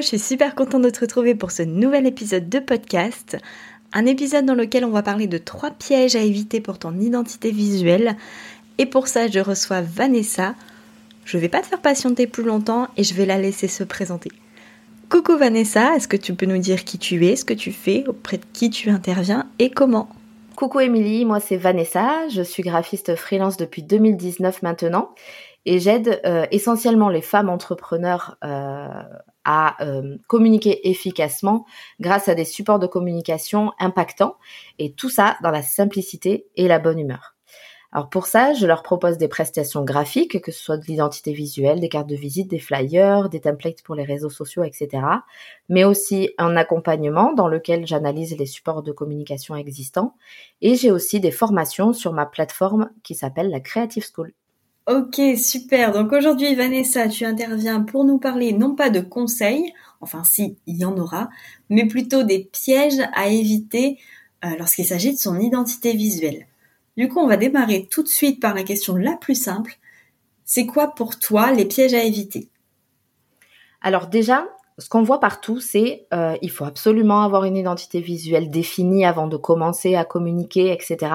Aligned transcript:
je 0.00 0.06
suis 0.06 0.18
super 0.18 0.54
contente 0.54 0.82
de 0.82 0.90
te 0.90 1.00
retrouver 1.00 1.34
pour 1.34 1.50
ce 1.50 1.62
nouvel 1.62 2.06
épisode 2.06 2.48
de 2.48 2.60
podcast. 2.60 3.36
Un 3.92 4.06
épisode 4.06 4.44
dans 4.44 4.54
lequel 4.54 4.84
on 4.84 4.90
va 4.90 5.02
parler 5.02 5.26
de 5.26 5.38
trois 5.38 5.70
pièges 5.70 6.14
à 6.14 6.20
éviter 6.20 6.60
pour 6.60 6.78
ton 6.78 6.98
identité 7.00 7.50
visuelle. 7.50 8.16
Et 8.78 8.86
pour 8.86 9.08
ça, 9.08 9.26
je 9.26 9.40
reçois 9.40 9.80
Vanessa. 9.80 10.54
Je 11.24 11.36
vais 11.36 11.48
pas 11.48 11.62
te 11.62 11.66
faire 11.66 11.80
patienter 11.80 12.26
plus 12.26 12.44
longtemps 12.44 12.86
et 12.96 13.02
je 13.02 13.14
vais 13.14 13.26
la 13.26 13.38
laisser 13.38 13.66
se 13.66 13.82
présenter. 13.82 14.30
Coucou 15.08 15.36
Vanessa, 15.36 15.96
est-ce 15.96 16.06
que 16.06 16.16
tu 16.16 16.34
peux 16.34 16.46
nous 16.46 16.58
dire 16.58 16.84
qui 16.84 16.98
tu 16.98 17.26
es, 17.26 17.34
ce 17.34 17.44
que 17.44 17.54
tu 17.54 17.72
fais, 17.72 18.04
auprès 18.06 18.36
de 18.36 18.44
qui 18.52 18.70
tu 18.70 18.90
interviens 18.90 19.46
et 19.58 19.70
comment? 19.70 20.08
Coucou 20.54 20.80
Émilie, 20.80 21.24
moi 21.24 21.40
c'est 21.40 21.56
Vanessa, 21.56 22.28
je 22.28 22.42
suis 22.42 22.62
graphiste 22.62 23.16
freelance 23.16 23.56
depuis 23.56 23.82
2019 23.82 24.62
maintenant 24.62 25.10
et 25.66 25.78
j'aide 25.78 26.20
euh, 26.26 26.46
essentiellement 26.50 27.08
les 27.08 27.22
femmes 27.22 27.48
entrepreneurs 27.48 28.36
euh, 28.44 28.88
à 29.50 29.82
euh, 29.82 30.18
communiquer 30.26 30.90
efficacement 30.90 31.64
grâce 32.00 32.28
à 32.28 32.34
des 32.34 32.44
supports 32.44 32.78
de 32.78 32.86
communication 32.86 33.72
impactants 33.80 34.36
et 34.78 34.92
tout 34.92 35.08
ça 35.08 35.38
dans 35.42 35.50
la 35.50 35.62
simplicité 35.62 36.46
et 36.56 36.68
la 36.68 36.78
bonne 36.78 36.98
humeur. 36.98 37.34
Alors 37.90 38.10
pour 38.10 38.26
ça, 38.26 38.52
je 38.52 38.66
leur 38.66 38.82
propose 38.82 39.16
des 39.16 39.28
prestations 39.28 39.82
graphiques, 39.82 40.42
que 40.42 40.52
ce 40.52 40.62
soit 40.62 40.76
de 40.76 40.84
l'identité 40.84 41.32
visuelle, 41.32 41.80
des 41.80 41.88
cartes 41.88 42.10
de 42.10 42.14
visite, 42.14 42.50
des 42.50 42.58
flyers, 42.58 43.30
des 43.30 43.40
templates 43.40 43.82
pour 43.82 43.94
les 43.94 44.04
réseaux 44.04 44.28
sociaux, 44.28 44.64
etc. 44.64 45.02
Mais 45.70 45.84
aussi 45.84 46.34
un 46.36 46.54
accompagnement 46.54 47.32
dans 47.32 47.48
lequel 47.48 47.86
j'analyse 47.86 48.36
les 48.36 48.44
supports 48.44 48.82
de 48.82 48.92
communication 48.92 49.56
existants. 49.56 50.14
Et 50.60 50.74
j'ai 50.74 50.90
aussi 50.90 51.20
des 51.20 51.30
formations 51.30 51.94
sur 51.94 52.12
ma 52.12 52.26
plateforme 52.26 52.90
qui 53.02 53.14
s'appelle 53.14 53.48
la 53.48 53.60
Creative 53.60 54.04
School. 54.14 54.34
Ok, 54.88 55.20
super. 55.36 55.92
Donc 55.92 56.12
aujourd'hui, 56.12 56.54
Vanessa, 56.54 57.08
tu 57.08 57.26
interviens 57.26 57.82
pour 57.82 58.04
nous 58.04 58.16
parler 58.16 58.54
non 58.54 58.74
pas 58.74 58.88
de 58.88 59.00
conseils, 59.00 59.74
enfin 60.00 60.24
si, 60.24 60.56
y 60.66 60.82
en 60.82 60.96
aura, 60.96 61.28
mais 61.68 61.86
plutôt 61.86 62.22
des 62.22 62.48
pièges 62.50 63.02
à 63.12 63.28
éviter 63.28 63.98
euh, 64.46 64.56
lorsqu'il 64.58 64.86
s'agit 64.86 65.12
de 65.12 65.18
son 65.18 65.38
identité 65.38 65.92
visuelle. 65.92 66.46
Du 66.96 67.06
coup, 67.08 67.18
on 67.18 67.26
va 67.26 67.36
démarrer 67.36 67.86
tout 67.90 68.02
de 68.02 68.08
suite 68.08 68.40
par 68.40 68.54
la 68.54 68.62
question 68.62 68.96
la 68.96 69.14
plus 69.14 69.34
simple. 69.34 69.76
C'est 70.46 70.64
quoi 70.64 70.94
pour 70.94 71.18
toi 71.18 71.52
les 71.52 71.66
pièges 71.66 71.92
à 71.92 72.02
éviter? 72.02 72.48
Alors 73.82 74.06
déjà, 74.06 74.48
ce 74.78 74.88
qu'on 74.88 75.02
voit 75.02 75.18
partout, 75.18 75.60
c'est 75.60 76.06
euh, 76.14 76.36
il 76.40 76.50
faut 76.50 76.64
absolument 76.64 77.22
avoir 77.22 77.44
une 77.44 77.56
identité 77.56 78.00
visuelle 78.00 78.48
définie 78.48 79.04
avant 79.04 79.26
de 79.26 79.36
commencer 79.36 79.96
à 79.96 80.04
communiquer, 80.04 80.72
etc. 80.72 81.12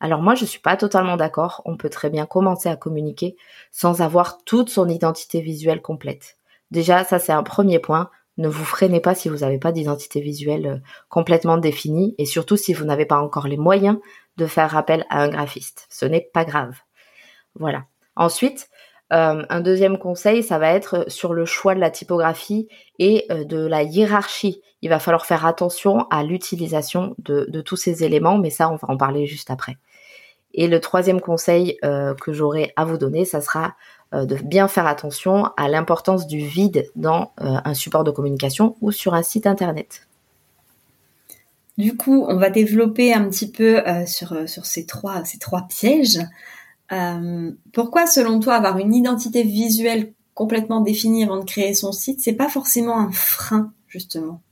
Alors 0.00 0.20
moi, 0.20 0.34
je 0.34 0.44
suis 0.44 0.58
pas 0.58 0.76
totalement 0.76 1.16
d'accord. 1.16 1.62
On 1.64 1.76
peut 1.76 1.90
très 1.90 2.10
bien 2.10 2.26
commencer 2.26 2.68
à 2.68 2.76
communiquer 2.76 3.36
sans 3.70 4.02
avoir 4.02 4.42
toute 4.44 4.68
son 4.68 4.88
identité 4.88 5.40
visuelle 5.40 5.80
complète. 5.80 6.38
Déjà, 6.72 7.04
ça 7.04 7.20
c'est 7.20 7.32
un 7.32 7.44
premier 7.44 7.78
point. 7.78 8.10
Ne 8.36 8.48
vous 8.48 8.64
freinez 8.64 9.00
pas 9.00 9.14
si 9.14 9.28
vous 9.28 9.38
n'avez 9.38 9.58
pas 9.58 9.70
d'identité 9.70 10.20
visuelle 10.20 10.66
euh, 10.66 10.78
complètement 11.08 11.56
définie 11.56 12.16
et 12.18 12.26
surtout 12.26 12.56
si 12.56 12.74
vous 12.74 12.84
n'avez 12.84 13.06
pas 13.06 13.18
encore 13.18 13.46
les 13.46 13.56
moyens 13.56 13.98
de 14.38 14.46
faire 14.46 14.76
appel 14.76 15.06
à 15.08 15.22
un 15.22 15.28
graphiste. 15.28 15.86
Ce 15.88 16.04
n'est 16.04 16.28
pas 16.32 16.44
grave. 16.44 16.74
Voilà. 17.54 17.84
Ensuite, 18.16 18.68
euh, 19.14 19.44
un 19.48 19.60
deuxième 19.60 19.98
conseil, 19.98 20.42
ça 20.42 20.58
va 20.58 20.70
être 20.70 21.04
sur 21.08 21.34
le 21.34 21.44
choix 21.44 21.74
de 21.74 21.80
la 21.80 21.90
typographie 21.90 22.68
et 22.98 23.26
euh, 23.30 23.44
de 23.44 23.64
la 23.64 23.82
hiérarchie. 23.82 24.60
Il 24.82 24.88
va 24.88 24.98
falloir 24.98 25.24
faire 25.24 25.46
attention 25.46 26.06
à 26.10 26.24
l'utilisation 26.24 27.14
de, 27.18 27.60
tous 27.60 27.76
ces 27.76 28.02
éléments, 28.02 28.38
mais 28.38 28.50
ça, 28.50 28.68
on 28.70 28.76
va 28.76 28.90
en 28.90 28.96
parler 28.96 29.26
juste 29.26 29.50
après. 29.50 29.78
Et 30.52 30.66
le 30.68 30.80
troisième 30.80 31.20
conseil 31.20 31.78
euh, 31.84 32.14
que 32.14 32.32
j'aurai 32.32 32.72
à 32.76 32.84
vous 32.84 32.98
donner, 32.98 33.24
ça 33.24 33.40
sera 33.40 33.74
de 34.12 34.36
bien 34.36 34.68
faire 34.68 34.86
attention 34.86 35.50
à 35.56 35.66
l'importance 35.68 36.28
du 36.28 36.38
vide 36.38 36.88
dans 36.94 37.32
un 37.38 37.74
support 37.74 38.04
de 38.04 38.12
communication 38.12 38.76
ou 38.80 38.92
sur 38.92 39.12
un 39.12 39.24
site 39.24 39.44
internet. 39.44 40.06
Du 41.78 41.96
coup, 41.96 42.24
on 42.28 42.36
va 42.36 42.48
développer 42.48 43.12
un 43.12 43.28
petit 43.28 43.50
peu 43.50 43.82
sur, 44.06 44.36
ces 44.46 44.86
trois 44.86 45.22
pièges. 45.68 46.20
Euh, 46.92 47.52
pourquoi, 47.72 48.06
selon 48.06 48.40
toi, 48.40 48.54
avoir 48.54 48.78
une 48.78 48.94
identité 48.94 49.42
visuelle 49.42 50.12
complètement 50.34 50.80
définie 50.80 51.24
avant 51.24 51.38
de 51.38 51.44
créer 51.44 51.74
son 51.74 51.92
site, 51.92 52.20
c'est 52.20 52.34
pas 52.34 52.48
forcément 52.48 52.98
un 52.98 53.12
frein, 53.12 53.72
justement? 53.88 54.42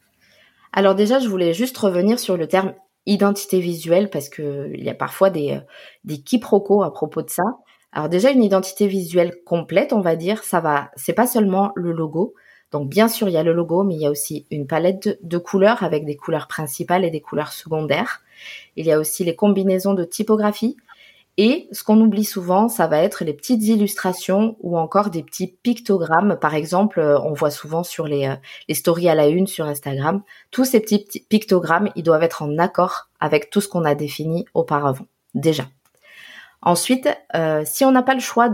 Alors 0.72 0.94
déjà, 0.94 1.18
je 1.18 1.28
voulais 1.28 1.52
juste 1.52 1.76
revenir 1.76 2.18
sur 2.18 2.36
le 2.36 2.46
terme 2.46 2.74
identité 3.04 3.60
visuelle 3.60 4.10
parce 4.10 4.28
que 4.28 4.70
il 4.72 4.84
y 4.84 4.88
a 4.88 4.94
parfois 4.94 5.28
des, 5.28 5.60
des 6.04 6.18
quiproquos 6.18 6.82
à 6.82 6.92
propos 6.92 7.22
de 7.22 7.30
ça. 7.30 7.42
Alors 7.92 8.08
déjà, 8.08 8.30
une 8.30 8.42
identité 8.42 8.86
visuelle 8.86 9.34
complète, 9.44 9.92
on 9.92 10.00
va 10.00 10.16
dire, 10.16 10.44
ça 10.44 10.60
va, 10.60 10.90
c'est 10.96 11.12
pas 11.12 11.26
seulement 11.26 11.72
le 11.74 11.92
logo. 11.92 12.34
Donc 12.70 12.88
bien 12.88 13.06
sûr, 13.06 13.28
il 13.28 13.32
y 13.32 13.36
a 13.36 13.42
le 13.42 13.52
logo, 13.52 13.82
mais 13.82 13.94
il 13.94 14.00
y 14.00 14.06
a 14.06 14.10
aussi 14.10 14.46
une 14.50 14.66
palette 14.66 15.18
de 15.22 15.36
couleurs 15.36 15.82
avec 15.82 16.06
des 16.06 16.16
couleurs 16.16 16.48
principales 16.48 17.04
et 17.04 17.10
des 17.10 17.20
couleurs 17.20 17.52
secondaires. 17.52 18.22
Il 18.76 18.86
y 18.86 18.92
a 18.92 18.98
aussi 18.98 19.24
les 19.24 19.36
combinaisons 19.36 19.92
de 19.92 20.04
typographie. 20.04 20.78
Et 21.38 21.68
ce 21.72 21.82
qu'on 21.82 21.98
oublie 22.00 22.24
souvent, 22.24 22.68
ça 22.68 22.86
va 22.86 22.98
être 22.98 23.24
les 23.24 23.32
petites 23.32 23.62
illustrations 23.62 24.56
ou 24.60 24.76
encore 24.76 25.08
des 25.08 25.22
petits 25.22 25.56
pictogrammes. 25.62 26.36
Par 26.38 26.54
exemple, 26.54 27.00
euh, 27.00 27.18
on 27.20 27.32
voit 27.32 27.50
souvent 27.50 27.82
sur 27.82 28.06
les, 28.06 28.26
euh, 28.26 28.36
les 28.68 28.74
stories 28.74 29.08
à 29.08 29.14
la 29.14 29.28
une 29.28 29.46
sur 29.46 29.64
Instagram, 29.64 30.22
tous 30.50 30.66
ces 30.66 30.80
petits 30.80 31.24
pictogrammes, 31.30 31.88
ils 31.96 32.02
doivent 32.02 32.22
être 32.22 32.42
en 32.42 32.58
accord 32.58 33.08
avec 33.18 33.48
tout 33.48 33.62
ce 33.62 33.68
qu'on 33.68 33.86
a 33.86 33.94
défini 33.94 34.44
auparavant, 34.52 35.06
déjà. 35.34 35.64
Ensuite, 36.60 37.08
euh, 37.34 37.62
si 37.64 37.84
on 37.84 37.92
n'a 37.92 38.02
pas 38.02 38.14
le 38.14 38.20
choix 38.20 38.48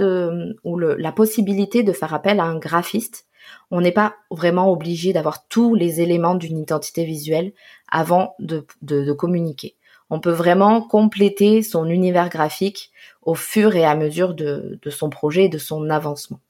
ou 0.64 0.78
la 0.78 1.12
possibilité 1.12 1.82
de 1.82 1.92
faire 1.92 2.14
appel 2.14 2.40
à 2.40 2.44
un 2.44 2.58
graphiste, 2.58 3.26
on 3.70 3.80
n'est 3.80 3.92
pas 3.92 4.14
vraiment 4.30 4.70
obligé 4.70 5.12
d'avoir 5.12 5.46
tous 5.48 5.74
les 5.74 6.00
éléments 6.00 6.34
d'une 6.34 6.58
identité 6.58 7.04
visuelle 7.04 7.52
avant 7.90 8.34
de 8.38 9.12
communiquer 9.12 9.76
on 10.10 10.20
peut 10.20 10.30
vraiment 10.30 10.80
compléter 10.80 11.62
son 11.62 11.86
univers 11.88 12.28
graphique 12.28 12.90
au 13.22 13.34
fur 13.34 13.76
et 13.76 13.84
à 13.84 13.94
mesure 13.94 14.34
de, 14.34 14.78
son 14.88 15.10
projet 15.10 15.44
et 15.44 15.48
de 15.48 15.58
son 15.58 15.90
avancement. 15.90 16.40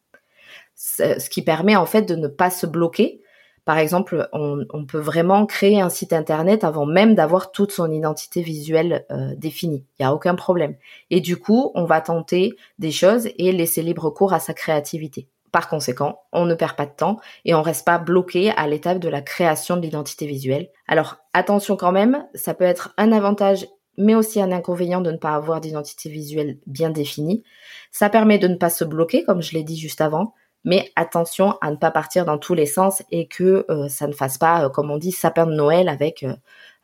Ce 0.76 1.28
qui 1.28 1.42
permet 1.42 1.76
en 1.76 1.86
fait 1.86 2.02
de 2.02 2.14
ne 2.14 2.28
pas 2.28 2.50
se 2.50 2.66
bloquer. 2.66 3.20
Par 3.64 3.78
exemple, 3.78 4.28
on, 4.32 4.86
peut 4.86 5.00
vraiment 5.00 5.44
créer 5.44 5.80
un 5.80 5.90
site 5.90 6.14
internet 6.14 6.64
avant 6.64 6.86
même 6.86 7.14
d'avoir 7.14 7.52
toute 7.52 7.72
son 7.72 7.90
identité 7.90 8.40
visuelle 8.40 9.04
euh, 9.10 9.34
définie. 9.36 9.84
Il 9.98 10.02
n'y 10.02 10.06
a 10.06 10.14
aucun 10.14 10.36
problème. 10.36 10.74
Et 11.10 11.20
du 11.20 11.36
coup, 11.36 11.70
on 11.74 11.84
va 11.84 12.00
tenter 12.00 12.54
des 12.78 12.92
choses 12.92 13.28
et 13.36 13.52
laisser 13.52 13.82
libre 13.82 14.08
cours 14.08 14.32
à 14.32 14.40
sa 14.40 14.54
créativité. 14.54 15.28
Par 15.52 15.68
conséquent, 15.68 16.20
on 16.32 16.44
ne 16.44 16.54
perd 16.54 16.76
pas 16.76 16.86
de 16.86 16.94
temps 16.94 17.18
et 17.44 17.54
on 17.54 17.62
reste 17.62 17.86
pas 17.86 17.98
bloqué 17.98 18.50
à 18.50 18.66
l'étape 18.66 18.98
de 18.98 19.08
la 19.08 19.22
création 19.22 19.76
de 19.76 19.82
l'identité 19.82 20.26
visuelle. 20.26 20.68
Alors 20.86 21.16
attention 21.32 21.76
quand 21.76 21.92
même, 21.92 22.26
ça 22.34 22.54
peut 22.54 22.64
être 22.64 22.92
un 22.96 23.12
avantage 23.12 23.66
mais 23.98 24.14
aussi 24.14 24.40
un 24.40 24.52
inconvénient 24.52 25.00
de 25.00 25.10
ne 25.10 25.16
pas 25.16 25.34
avoir 25.34 25.60
d'identité 25.60 26.08
visuelle 26.08 26.58
bien 26.66 26.90
définie. 26.90 27.42
Ça 27.90 28.08
permet 28.08 28.38
de 28.38 28.46
ne 28.48 28.54
pas 28.54 28.70
se 28.70 28.84
bloquer, 28.84 29.24
comme 29.24 29.42
je 29.42 29.52
l'ai 29.52 29.64
dit 29.64 29.76
juste 29.76 30.00
avant, 30.00 30.34
mais 30.64 30.90
attention 30.96 31.56
à 31.60 31.70
ne 31.70 31.76
pas 31.76 31.90
partir 31.90 32.24
dans 32.24 32.38
tous 32.38 32.54
les 32.54 32.66
sens 32.66 33.02
et 33.10 33.26
que 33.26 33.66
euh, 33.70 33.88
ça 33.88 34.06
ne 34.06 34.12
fasse 34.12 34.38
pas, 34.38 34.64
euh, 34.64 34.68
comme 34.68 34.90
on 34.90 34.98
dit, 34.98 35.12
sapin 35.12 35.46
de 35.46 35.52
Noël 35.52 35.88
avec 35.88 36.24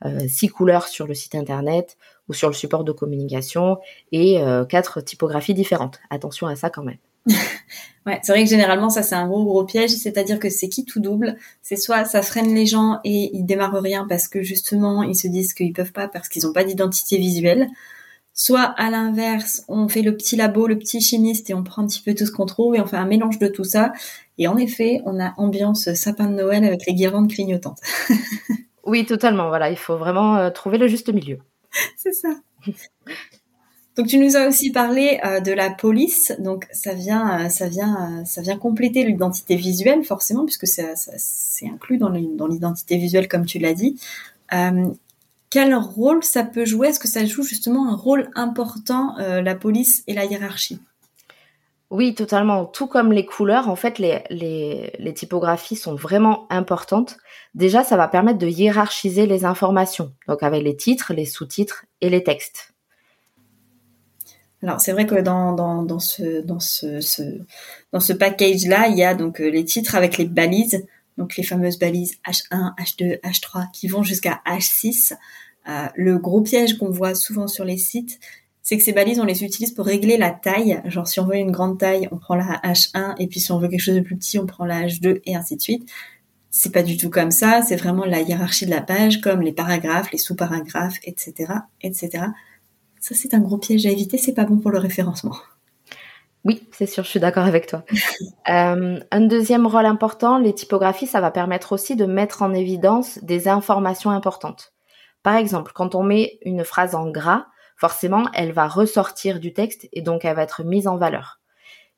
euh, 0.04 0.28
six 0.28 0.48
couleurs 0.48 0.88
sur 0.88 1.06
le 1.06 1.14
site 1.14 1.34
internet 1.34 1.96
ou 2.28 2.34
sur 2.34 2.48
le 2.48 2.54
support 2.54 2.84
de 2.84 2.92
communication 2.92 3.78
et 4.10 4.42
quatre 4.68 5.00
typographies 5.00 5.54
différentes. 5.54 6.00
Attention 6.10 6.46
à 6.46 6.56
ça 6.56 6.68
quand 6.68 6.82
même. 6.82 6.98
ouais, 8.06 8.20
c'est 8.22 8.32
vrai 8.32 8.44
que 8.44 8.50
généralement 8.50 8.90
ça 8.90 9.02
c'est 9.02 9.14
un 9.14 9.26
gros 9.26 9.44
gros 9.44 9.64
piège, 9.64 9.90
c'est-à-dire 9.90 10.38
que 10.38 10.50
c'est 10.50 10.68
qui 10.68 10.84
tout 10.84 11.00
double, 11.00 11.36
c'est 11.62 11.76
soit 11.76 12.04
ça 12.04 12.22
freine 12.22 12.54
les 12.54 12.66
gens 12.66 13.00
et 13.04 13.30
ils 13.34 13.44
démarrent 13.44 13.80
rien 13.80 14.06
parce 14.08 14.28
que 14.28 14.42
justement 14.42 15.02
ils 15.02 15.16
se 15.16 15.28
disent 15.28 15.54
qu'ils 15.54 15.72
peuvent 15.72 15.92
pas 15.92 16.08
parce 16.08 16.28
qu'ils 16.28 16.44
n'ont 16.44 16.52
pas 16.52 16.64
d'identité 16.64 17.18
visuelle, 17.18 17.68
soit 18.32 18.62
à 18.62 18.90
l'inverse 18.90 19.64
on 19.68 19.88
fait 19.88 20.02
le 20.02 20.16
petit 20.16 20.36
labo, 20.36 20.66
le 20.66 20.78
petit 20.78 21.00
chimiste 21.00 21.50
et 21.50 21.54
on 21.54 21.64
prend 21.64 21.82
un 21.82 21.86
petit 21.86 22.02
peu 22.02 22.14
tout 22.14 22.26
ce 22.26 22.32
qu'on 22.32 22.46
trouve 22.46 22.74
et 22.74 22.80
on 22.80 22.86
fait 22.86 22.96
un 22.96 23.06
mélange 23.06 23.38
de 23.38 23.48
tout 23.48 23.64
ça 23.64 23.92
et 24.38 24.48
en 24.48 24.56
effet 24.56 25.00
on 25.06 25.20
a 25.20 25.32
ambiance 25.36 25.92
sapin 25.94 26.26
de 26.26 26.34
Noël 26.34 26.64
avec 26.64 26.86
les 26.86 26.94
guirlandes 26.94 27.30
clignotantes. 27.30 27.80
oui 28.84 29.06
totalement, 29.06 29.48
voilà 29.48 29.70
il 29.70 29.78
faut 29.78 29.96
vraiment 29.96 30.36
euh, 30.36 30.50
trouver 30.50 30.78
le 30.78 30.88
juste 30.88 31.12
milieu. 31.12 31.38
c'est 31.96 32.12
ça. 32.12 32.28
Donc 33.96 34.08
tu 34.08 34.18
nous 34.18 34.36
as 34.36 34.48
aussi 34.48 34.72
parlé 34.72 35.20
euh, 35.24 35.38
de 35.40 35.52
la 35.52 35.70
police, 35.70 36.32
donc 36.40 36.66
ça 36.72 36.94
vient, 36.94 37.44
euh, 37.44 37.48
ça 37.48 37.68
vient, 37.68 38.20
euh, 38.20 38.24
ça 38.24 38.42
vient 38.42 38.58
compléter 38.58 39.04
l'identité 39.04 39.54
visuelle 39.54 40.02
forcément 40.02 40.44
puisque 40.44 40.66
c'est 40.66 41.68
inclus 41.68 41.98
dans 41.98 42.10
l'identité 42.10 42.96
visuelle 42.96 43.28
comme 43.28 43.46
tu 43.46 43.58
l'as 43.58 43.74
dit. 43.74 44.00
quel 45.50 45.74
rôle 45.76 46.24
ça 46.24 46.42
peut 46.42 46.64
jouer? 46.64 46.88
Est-ce 46.88 46.98
que 46.98 47.06
ça 47.06 47.24
joue 47.24 47.44
justement 47.44 47.88
un 47.88 47.94
rôle 47.94 48.30
important 48.34 49.14
la 49.18 49.54
police 49.54 50.02
et 50.08 50.14
la 50.14 50.24
hiérarchie? 50.24 50.80
Oui, 51.90 52.14
totalement. 52.14 52.64
Tout 52.64 52.88
comme 52.88 53.12
les 53.12 53.24
couleurs, 53.24 53.68
en 53.68 53.76
fait, 53.76 54.00
les, 54.00 54.24
les, 54.28 54.92
les, 54.98 55.14
typographies 55.14 55.76
sont 55.76 55.94
vraiment 55.94 56.46
importantes. 56.50 57.18
Déjà, 57.54 57.84
ça 57.84 57.96
va 57.96 58.08
permettre 58.08 58.38
de 58.38 58.48
hiérarchiser 58.48 59.26
les 59.26 59.44
informations, 59.44 60.12
donc 60.26 60.42
avec 60.42 60.64
les 60.64 60.76
titres, 60.76 61.14
les 61.14 61.26
sous-titres 61.26 61.84
et 62.00 62.10
les 62.10 62.24
textes. 62.24 62.73
Alors 64.64 64.80
c'est 64.80 64.92
vrai 64.92 65.06
que 65.06 65.20
dans, 65.20 65.52
dans, 65.52 65.98
ce 65.98 66.40
dans 66.40 66.58
ce 66.58 66.98
dans 67.92 68.00
ce 68.00 68.14
package 68.14 68.64
là, 68.64 68.88
il 68.88 68.96
y 68.96 69.04
a 69.04 69.14
donc 69.14 69.42
euh, 69.42 69.50
les 69.50 69.62
titres 69.62 69.94
avec 69.94 70.16
les 70.16 70.24
balises, 70.24 70.86
donc 71.18 71.36
les 71.36 71.42
fameuses 71.42 71.78
balises 71.78 72.16
H1, 72.26 72.74
H2, 72.78 73.20
H3 73.20 73.70
qui 73.72 73.88
vont 73.88 74.02
jusqu'à 74.02 74.40
H6. 74.46 75.12
Euh, 75.68 75.86
le 75.94 76.16
gros 76.16 76.40
piège 76.40 76.78
qu'on 76.78 76.88
voit 76.88 77.14
souvent 77.14 77.46
sur 77.46 77.64
les 77.66 77.76
sites, 77.76 78.18
c'est 78.62 78.78
que 78.78 78.82
ces 78.82 78.94
balises 78.94 79.20
on 79.20 79.24
les 79.24 79.44
utilise 79.44 79.72
pour 79.72 79.84
régler 79.84 80.16
la 80.16 80.30
taille. 80.30 80.80
Genre 80.86 81.06
si 81.06 81.20
on 81.20 81.26
veut 81.26 81.36
une 81.36 81.50
grande 81.50 81.78
taille, 81.78 82.08
on 82.10 82.16
prend 82.16 82.34
la 82.34 82.58
H1 82.64 83.16
et 83.18 83.26
puis 83.26 83.40
si 83.40 83.52
on 83.52 83.58
veut 83.58 83.68
quelque 83.68 83.82
chose 83.82 83.96
de 83.96 84.00
plus 84.00 84.16
petit, 84.16 84.38
on 84.38 84.46
prend 84.46 84.64
la 84.64 84.86
H2 84.86 85.20
et 85.26 85.36
ainsi 85.36 85.56
de 85.56 85.60
suite. 85.60 85.86
C'est 86.48 86.72
pas 86.72 86.82
du 86.82 86.96
tout 86.96 87.10
comme 87.10 87.32
ça, 87.32 87.60
c'est 87.60 87.76
vraiment 87.76 88.06
la 88.06 88.20
hiérarchie 88.20 88.64
de 88.64 88.70
la 88.70 88.80
page, 88.80 89.20
comme 89.20 89.42
les 89.42 89.52
paragraphes, 89.52 90.10
les 90.10 90.18
sous-paragraphes, 90.18 91.00
etc., 91.04 91.52
etc. 91.82 92.28
Ça, 93.04 93.14
c'est 93.14 93.34
un 93.34 93.40
gros 93.40 93.58
piège 93.58 93.84
à 93.84 93.90
éviter. 93.90 94.16
C'est 94.16 94.32
pas 94.32 94.46
bon 94.46 94.56
pour 94.56 94.70
le 94.70 94.78
référencement. 94.78 95.36
Oui, 96.46 96.66
c'est 96.72 96.86
sûr, 96.86 97.04
je 97.04 97.10
suis 97.10 97.20
d'accord 97.20 97.44
avec 97.44 97.66
toi. 97.66 97.84
Euh, 98.50 99.00
un 99.10 99.20
deuxième 99.22 99.66
rôle 99.66 99.86
important, 99.86 100.38
les 100.38 100.54
typographies, 100.54 101.06
ça 101.06 101.22
va 101.22 101.30
permettre 101.30 101.72
aussi 101.72 101.96
de 101.96 102.04
mettre 102.04 102.42
en 102.42 102.52
évidence 102.52 103.18
des 103.22 103.48
informations 103.48 104.10
importantes. 104.10 104.74
Par 105.22 105.36
exemple, 105.36 105.72
quand 105.74 105.94
on 105.94 106.02
met 106.02 106.38
une 106.42 106.62
phrase 106.62 106.94
en 106.94 107.10
gras, 107.10 107.46
forcément, 107.76 108.26
elle 108.34 108.52
va 108.52 108.68
ressortir 108.68 109.40
du 109.40 109.54
texte 109.54 109.88
et 109.94 110.02
donc 110.02 110.26
elle 110.26 110.36
va 110.36 110.42
être 110.42 110.62
mise 110.62 110.86
en 110.86 110.98
valeur. 110.98 111.40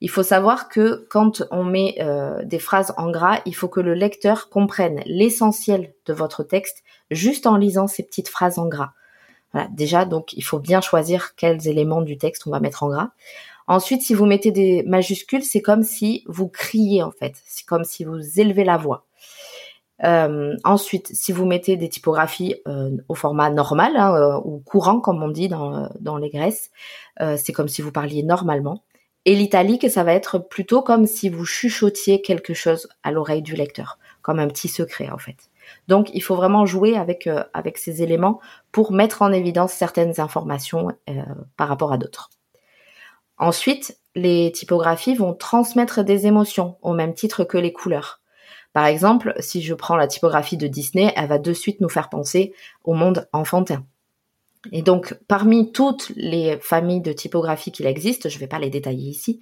Il 0.01 0.09
faut 0.09 0.23
savoir 0.23 0.69
que 0.69 1.07
quand 1.11 1.43
on 1.51 1.65
met 1.65 1.97
euh, 2.01 2.45
des 2.45 2.61
phrases 2.61 2.95
en 2.97 3.11
gras, 3.11 3.41
il 3.45 3.57
faut 3.57 3.69
que 3.69 3.81
le 3.81 3.95
lecteur 3.95 4.49
comprenne 4.49 5.03
l'essentiel 5.07 5.95
de 6.07 6.13
votre 6.13 6.45
texte 6.45 6.85
juste 7.11 7.47
en 7.47 7.57
lisant 7.57 7.89
ces 7.89 8.05
petites 8.05 8.29
phrases 8.29 8.61
en 8.61 8.69
gras. 8.69 8.93
Déjà, 9.71 10.05
donc 10.05 10.33
il 10.33 10.43
faut 10.43 10.59
bien 10.59 10.81
choisir 10.81 11.35
quels 11.37 11.69
éléments 11.69 12.03
du 12.03 12.19
texte 12.19 12.47
on 12.47 12.51
va 12.51 12.61
mettre 12.61 12.83
en 12.83 12.89
gras. 12.89 13.11
Ensuite, 13.69 14.03
si 14.03 14.15
vous 14.15 14.27
mettez 14.27 14.53
des 14.53 14.85
majuscules, 14.85 15.43
c'est 15.43 15.63
comme 15.63 15.83
si 15.83 16.23
vous 16.27 16.49
criez 16.49 17.03
en 17.03 17.11
fait, 17.11 17.35
c'est 17.47 17.67
comme 17.67 17.85
si 17.85 18.05
vous 18.05 18.41
élevez 18.41 18.65
la 18.65 18.77
voix. 18.77 19.07
Euh, 20.05 20.55
ensuite, 20.63 21.09
si 21.15 21.33
vous 21.33 21.47
mettez 21.47 21.77
des 21.77 21.89
typographies 21.89 22.57
euh, 22.69 22.91
au 23.09 23.15
format 23.15 23.51
normal 23.51 23.97
hein, 23.97 24.15
euh, 24.15 24.41
ou 24.45 24.59
courant, 24.59 25.01
comme 25.01 25.23
on 25.23 25.29
dit 25.29 25.49
dans, 25.49 25.91
dans 26.01 26.19
les 26.19 26.31
Grèces, 26.31 26.71
c'est 27.37 27.53
comme 27.53 27.69
si 27.69 27.81
vous 27.83 27.93
parliez 27.93 28.23
normalement. 28.23 28.83
Et 29.25 29.35
l'italique, 29.35 29.91
ça 29.91 30.05
va 30.05 30.13
être 30.13 30.39
plutôt 30.39 30.83
comme 30.83 31.07
si 31.07 31.29
vous 31.29 31.45
chuchotiez 31.45 32.21
quelque 32.21 32.55
chose 32.55 32.89
à 33.03 33.11
l'oreille 33.11 33.43
du 33.43 33.57
lecteur, 33.57 33.99
comme 34.23 34.39
un 34.39 34.47
petit 34.49 34.69
secret 34.69 35.09
en 35.11 35.19
fait. 35.19 35.51
Donc, 35.89 36.11
il 36.15 36.23
faut 36.23 36.37
vraiment 36.37 36.67
jouer 36.67 36.97
avec, 36.97 37.27
euh, 37.27 37.45
avec 37.55 37.79
ces 37.79 38.03
éléments 38.03 38.41
pour 38.73 38.93
mettre 38.93 39.23
en 39.23 39.33
évidence 39.33 39.73
certaines 39.73 40.21
informations 40.21 40.89
euh, 41.09 41.23
par 41.57 41.69
rapport 41.69 41.93
à 41.93 41.99
d'autres. 41.99 42.31
Ensuite, 43.39 43.99
les 44.15 44.51
typographies 44.53 45.15
vont 45.15 45.35
transmettre 45.35 46.03
des 46.03 46.27
émotions 46.27 46.77
au 46.83 46.95
même 46.95 47.15
titre 47.15 47.45
que 47.45 47.59
les 47.59 47.73
couleurs. 47.73 48.21
Par 48.73 48.87
exemple, 48.87 49.35
si 49.39 49.63
je 49.63 49.75
prends 49.75 49.97
la 49.97 50.07
typographie 50.07 50.57
de 50.57 50.67
Disney, 50.67 51.13
elle 51.17 51.29
va 51.29 51.39
de 51.39 51.53
suite 51.53 51.81
nous 51.81 51.89
faire 51.89 52.09
penser 52.09 52.55
au 52.85 52.95
monde 52.95 53.29
enfantin. 53.33 53.85
Et 54.73 54.83
donc, 54.83 55.15
parmi 55.29 55.73
toutes 55.73 56.13
les 56.17 56.59
familles 56.59 57.01
de 57.01 57.13
typographies 57.13 57.73
qu'il 57.73 57.87
existe, 57.87 58.29
je 58.29 58.37
ne 58.37 58.41
vais 58.41 58.49
pas 58.49 58.59
les 58.59 58.71
détailler 58.71 59.09
ici, 59.09 59.41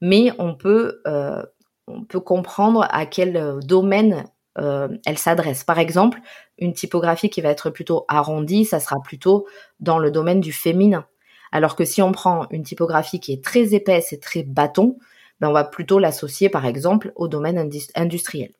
mais 0.00 0.32
on 0.38 0.54
peut, 0.54 1.00
euh, 1.06 1.42
on 1.86 2.04
peut 2.04 2.20
comprendre 2.20 2.86
à 2.90 3.06
quel 3.06 3.58
domaine 3.62 4.26
euh, 4.58 4.88
elle 5.04 5.18
s'adresse. 5.18 5.64
Par 5.64 5.78
exemple, 5.78 6.20
une 6.58 6.72
typographie 6.72 7.30
qui 7.30 7.40
va 7.40 7.50
être 7.50 7.70
plutôt 7.70 8.04
arrondie, 8.08 8.64
ça 8.64 8.80
sera 8.80 9.00
plutôt 9.02 9.46
dans 9.80 9.98
le 9.98 10.10
domaine 10.10 10.40
du 10.40 10.52
féminin. 10.52 11.06
Alors 11.52 11.76
que 11.76 11.84
si 11.84 12.02
on 12.02 12.12
prend 12.12 12.46
une 12.50 12.64
typographie 12.64 13.20
qui 13.20 13.32
est 13.32 13.44
très 13.44 13.74
épaisse 13.74 14.12
et 14.12 14.18
très 14.18 14.42
bâton, 14.42 14.98
ben 15.40 15.48
on 15.48 15.52
va 15.52 15.64
plutôt 15.64 15.98
l'associer 15.98 16.48
par 16.48 16.66
exemple 16.66 17.12
au 17.16 17.28
domaine 17.28 17.70
industriel. 17.94 18.52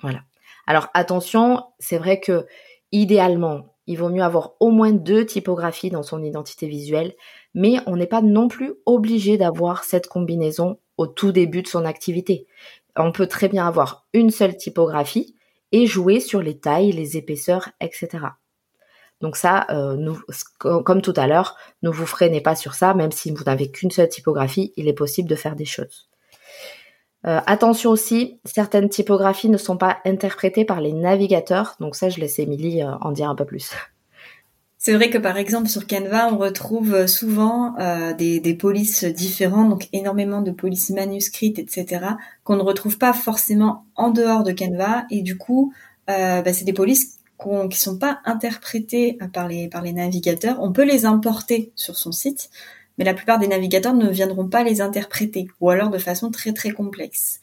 Voilà. 0.00 0.20
Alors 0.66 0.88
attention, 0.94 1.64
c'est 1.78 1.98
vrai 1.98 2.20
que 2.20 2.46
idéalement, 2.92 3.74
il 3.86 3.98
vaut 3.98 4.10
mieux 4.10 4.22
avoir 4.22 4.52
au 4.60 4.70
moins 4.70 4.92
deux 4.92 5.26
typographies 5.26 5.90
dans 5.90 6.02
son 6.02 6.22
identité 6.22 6.66
visuelle, 6.66 7.14
mais 7.54 7.76
on 7.86 7.96
n'est 7.96 8.06
pas 8.06 8.22
non 8.22 8.48
plus 8.48 8.74
obligé 8.86 9.38
d'avoir 9.38 9.84
cette 9.84 10.06
combinaison 10.06 10.78
au 10.96 11.06
tout 11.06 11.32
début 11.32 11.62
de 11.62 11.68
son 11.68 11.84
activité 11.84 12.46
on 12.96 13.12
peut 13.12 13.26
très 13.26 13.48
bien 13.48 13.66
avoir 13.66 14.06
une 14.12 14.30
seule 14.30 14.56
typographie 14.56 15.36
et 15.72 15.86
jouer 15.86 16.20
sur 16.20 16.42
les 16.42 16.58
tailles, 16.58 16.92
les 16.92 17.16
épaisseurs, 17.16 17.68
etc. 17.80 18.26
Donc 19.20 19.36
ça, 19.36 19.66
euh, 19.70 20.14
comme 20.58 21.00
tout 21.00 21.14
à 21.16 21.26
l'heure, 21.26 21.56
ne 21.82 21.90
vous 21.90 22.06
freinez 22.06 22.40
pas 22.40 22.56
sur 22.56 22.74
ça, 22.74 22.92
même 22.92 23.12
si 23.12 23.30
vous 23.30 23.44
n'avez 23.44 23.70
qu'une 23.70 23.92
seule 23.92 24.08
typographie, 24.08 24.72
il 24.76 24.88
est 24.88 24.92
possible 24.92 25.28
de 25.28 25.36
faire 25.36 25.54
des 25.54 25.64
choses. 25.64 26.08
Euh, 27.24 27.40
attention 27.46 27.90
aussi, 27.90 28.40
certaines 28.44 28.88
typographies 28.88 29.48
ne 29.48 29.56
sont 29.56 29.76
pas 29.76 29.98
interprétées 30.04 30.64
par 30.64 30.80
les 30.80 30.92
navigateurs, 30.92 31.76
donc 31.78 31.94
ça 31.94 32.08
je 32.08 32.18
laisse 32.18 32.40
Émilie 32.40 32.82
euh, 32.82 32.96
en 33.00 33.12
dire 33.12 33.30
un 33.30 33.36
peu 33.36 33.44
plus. 33.44 33.72
C'est 34.84 34.94
vrai 34.94 35.10
que 35.10 35.18
par 35.18 35.36
exemple 35.36 35.68
sur 35.68 35.86
Canva, 35.86 36.28
on 36.32 36.38
retrouve 36.38 36.92
euh, 36.92 37.06
souvent 37.06 37.78
euh, 37.78 38.14
des, 38.14 38.54
polices 38.54 39.04
différentes, 39.04 39.70
donc 39.70 39.88
énormément 39.92 40.42
de 40.42 40.50
polices 40.50 40.90
manuscrites, 40.90 41.60
etc., 41.60 42.04
qu'on 42.42 42.56
ne 42.56 42.62
retrouve 42.62 42.98
pas 42.98 43.12
forcément 43.12 43.86
en 43.94 44.10
dehors 44.10 44.42
de 44.42 44.50
Canva. 44.50 45.04
Et 45.08 45.22
du 45.22 45.38
coup, 45.38 45.72
euh, 46.10 46.42
bah, 46.42 46.52
c'est 46.52 46.64
des 46.64 46.72
polices 46.72 47.20
qui 47.70 47.78
sont 47.78 47.96
pas 47.96 48.18
interprétées 48.24 49.18
par 49.32 49.46
les, 49.46 49.68
par 49.68 49.82
les 49.82 49.92
navigateurs. 49.92 50.58
On 50.60 50.72
peut 50.72 50.84
les 50.84 51.04
importer 51.06 51.70
sur 51.76 51.96
son 51.96 52.10
site, 52.10 52.50
mais 52.98 53.04
la 53.04 53.14
plupart 53.14 53.38
des 53.38 53.46
navigateurs 53.46 53.94
ne 53.94 54.10
viendront 54.10 54.48
pas 54.48 54.64
les 54.64 54.80
interpréter, 54.80 55.46
ou 55.60 55.70
alors 55.70 55.90
de 55.90 55.98
façon 55.98 56.32
très 56.32 56.52
très 56.52 56.70
complexe. 56.70 57.40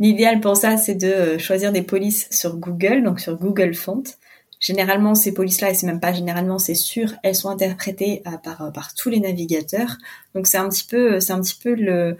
L'idéal 0.00 0.40
pour 0.40 0.58
ça, 0.58 0.76
c'est 0.76 0.96
de 0.96 1.38
choisir 1.38 1.72
des 1.72 1.82
polices 1.82 2.28
sur 2.30 2.58
Google, 2.58 3.04
donc 3.04 3.20
sur 3.20 3.38
Google 3.38 3.74
Font, 3.74 4.02
Généralement, 4.64 5.14
ces 5.14 5.34
polices-là, 5.34 5.72
et 5.72 5.74
c'est 5.74 5.86
même 5.86 6.00
pas 6.00 6.14
généralement, 6.14 6.58
c'est 6.58 6.74
sûr, 6.74 7.12
elles 7.22 7.34
sont 7.34 7.50
interprétées 7.50 8.22
euh, 8.26 8.38
par, 8.38 8.62
euh, 8.62 8.70
par 8.70 8.94
tous 8.94 9.10
les 9.10 9.20
navigateurs. 9.20 9.98
Donc 10.34 10.46
c'est 10.46 10.56
un 10.56 10.70
petit 10.70 10.86
peu, 10.86 11.20
c'est 11.20 11.34
un 11.34 11.40
petit 11.42 11.58
peu 11.62 11.74
le, 11.74 12.16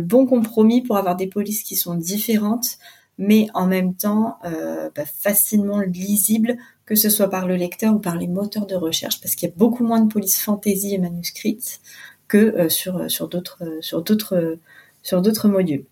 bon 0.00 0.26
compromis 0.26 0.82
pour 0.82 0.96
avoir 0.96 1.14
des 1.14 1.28
polices 1.28 1.62
qui 1.62 1.76
sont 1.76 1.94
différentes, 1.94 2.78
mais 3.18 3.46
en 3.54 3.68
même 3.68 3.94
temps 3.94 4.38
euh, 4.44 4.90
bah, 4.96 5.04
facilement 5.06 5.78
lisibles, 5.78 6.56
que 6.86 6.96
ce 6.96 7.08
soit 7.08 7.30
par 7.30 7.46
le 7.46 7.54
lecteur 7.54 7.94
ou 7.94 8.00
par 8.00 8.16
les 8.16 8.26
moteurs 8.26 8.66
de 8.66 8.74
recherche, 8.74 9.20
parce 9.20 9.36
qu'il 9.36 9.48
y 9.48 9.52
a 9.52 9.54
beaucoup 9.56 9.84
moins 9.84 10.00
de 10.00 10.12
polices 10.12 10.40
fantasy 10.40 10.92
et 10.92 10.98
manuscrites 10.98 11.80
que 12.26 12.68
sur 12.68 13.08
sur 13.08 13.28
d'autres 13.28 13.62
sur 13.80 14.02
d'autres 14.02 14.58
sur 15.04 15.22
d'autres 15.22 15.46
modules. 15.46 15.84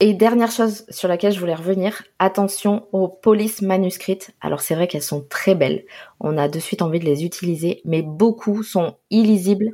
Et 0.00 0.14
dernière 0.14 0.50
chose 0.50 0.84
sur 0.88 1.08
laquelle 1.08 1.32
je 1.32 1.38
voulais 1.38 1.54
revenir, 1.54 2.02
attention 2.18 2.88
aux 2.92 3.06
polices 3.06 3.62
manuscrites. 3.62 4.32
Alors 4.40 4.60
c'est 4.60 4.74
vrai 4.74 4.88
qu'elles 4.88 5.02
sont 5.02 5.24
très 5.28 5.54
belles, 5.54 5.84
on 6.18 6.36
a 6.38 6.48
de 6.48 6.58
suite 6.58 6.82
envie 6.82 6.98
de 6.98 7.04
les 7.04 7.24
utiliser, 7.24 7.82
mais 7.84 8.02
beaucoup 8.02 8.64
sont 8.64 8.96
illisibles, 9.10 9.70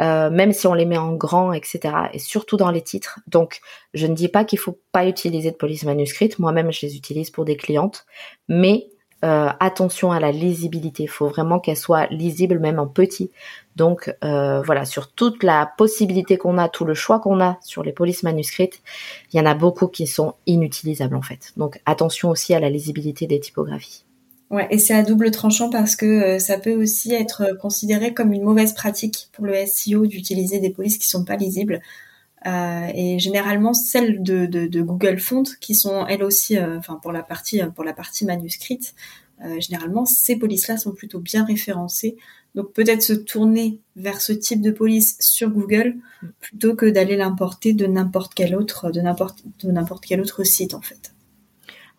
euh, 0.00 0.30
même 0.30 0.52
si 0.52 0.66
on 0.66 0.74
les 0.74 0.86
met 0.86 0.96
en 0.96 1.12
grand, 1.14 1.52
etc. 1.52 1.94
Et 2.12 2.18
surtout 2.18 2.56
dans 2.56 2.70
les 2.70 2.82
titres. 2.82 3.20
Donc 3.26 3.60
je 3.92 4.06
ne 4.06 4.14
dis 4.14 4.28
pas 4.28 4.44
qu'il 4.44 4.58
faut 4.58 4.78
pas 4.92 5.06
utiliser 5.06 5.50
de 5.50 5.56
police 5.56 5.84
manuscrite, 5.84 6.38
moi-même 6.38 6.72
je 6.72 6.86
les 6.86 6.96
utilise 6.96 7.30
pour 7.30 7.44
des 7.44 7.56
clientes, 7.56 8.06
mais 8.48 8.88
euh, 9.24 9.48
attention 9.58 10.12
à 10.12 10.20
la 10.20 10.30
lisibilité. 10.30 11.02
Il 11.02 11.08
faut 11.08 11.26
vraiment 11.26 11.58
qu'elle 11.58 11.76
soit 11.76 12.06
lisible 12.06 12.60
même 12.60 12.78
en 12.78 12.86
petit. 12.86 13.30
Donc 13.74 14.14
euh, 14.24 14.62
voilà, 14.62 14.84
sur 14.84 15.10
toute 15.12 15.42
la 15.42 15.72
possibilité 15.76 16.38
qu'on 16.38 16.56
a, 16.56 16.68
tout 16.68 16.84
le 16.84 16.94
choix 16.94 17.18
qu'on 17.18 17.40
a 17.40 17.58
sur 17.60 17.82
les 17.82 17.92
polices 17.92 18.22
manuscrites, 18.22 18.80
il 19.32 19.38
y 19.38 19.40
en 19.40 19.46
a 19.46 19.54
beaucoup 19.54 19.88
qui 19.88 20.06
sont 20.06 20.34
inutilisables 20.46 21.16
en 21.16 21.22
fait. 21.22 21.52
Donc 21.56 21.80
attention 21.84 22.30
aussi 22.30 22.54
à 22.54 22.60
la 22.60 22.70
lisibilité 22.70 23.26
des 23.26 23.40
typographies. 23.40 24.04
Ouais, 24.50 24.68
et 24.70 24.78
c'est 24.78 24.94
à 24.94 25.02
double 25.02 25.30
tranchant 25.30 25.68
parce 25.68 25.96
que 25.96 26.06
euh, 26.06 26.38
ça 26.38 26.56
peut 26.56 26.74
aussi 26.74 27.12
être 27.12 27.58
considéré 27.60 28.14
comme 28.14 28.32
une 28.32 28.44
mauvaise 28.44 28.72
pratique 28.72 29.28
pour 29.32 29.44
le 29.44 29.54
SEO 29.66 30.06
d'utiliser 30.06 30.60
des 30.60 30.70
polices 30.70 30.96
qui 30.96 31.08
sont 31.08 31.24
pas 31.24 31.36
lisibles. 31.36 31.80
Euh, 32.46 32.86
et 32.94 33.18
généralement 33.18 33.74
celles 33.74 34.22
de, 34.22 34.46
de, 34.46 34.66
de, 34.66 34.80
Google 34.80 35.18
Font 35.18 35.42
qui 35.60 35.74
sont 35.74 36.06
elles 36.06 36.22
aussi, 36.22 36.56
euh, 36.56 36.78
enfin 36.78 36.94
pour 37.02 37.10
la 37.10 37.24
partie 37.24 37.60
pour 37.74 37.82
la 37.82 37.92
partie 37.92 38.24
manuscrite, 38.24 38.94
généralement, 39.58 40.04
ces 40.04 40.36
polices-là 40.36 40.78
sont 40.78 40.92
plutôt 40.92 41.20
bien 41.20 41.44
référencées. 41.44 42.16
Donc 42.56 42.72
peut-être 42.72 43.02
se 43.02 43.12
tourner 43.12 43.80
vers 43.94 44.20
ce 44.20 44.32
type 44.32 44.60
de 44.60 44.72
police 44.72 45.16
sur 45.20 45.50
Google 45.50 45.94
plutôt 46.40 46.74
que 46.74 46.86
d'aller 46.86 47.16
l'importer 47.16 47.72
de 47.72 47.86
n'importe 47.86 48.34
quel 48.34 48.56
autre, 48.56 48.90
de 48.90 49.00
n'importe, 49.00 49.44
de 49.62 49.70
n'importe 49.70 50.04
quel 50.06 50.20
autre 50.20 50.42
site 50.42 50.74
en 50.74 50.80
fait. 50.80 51.12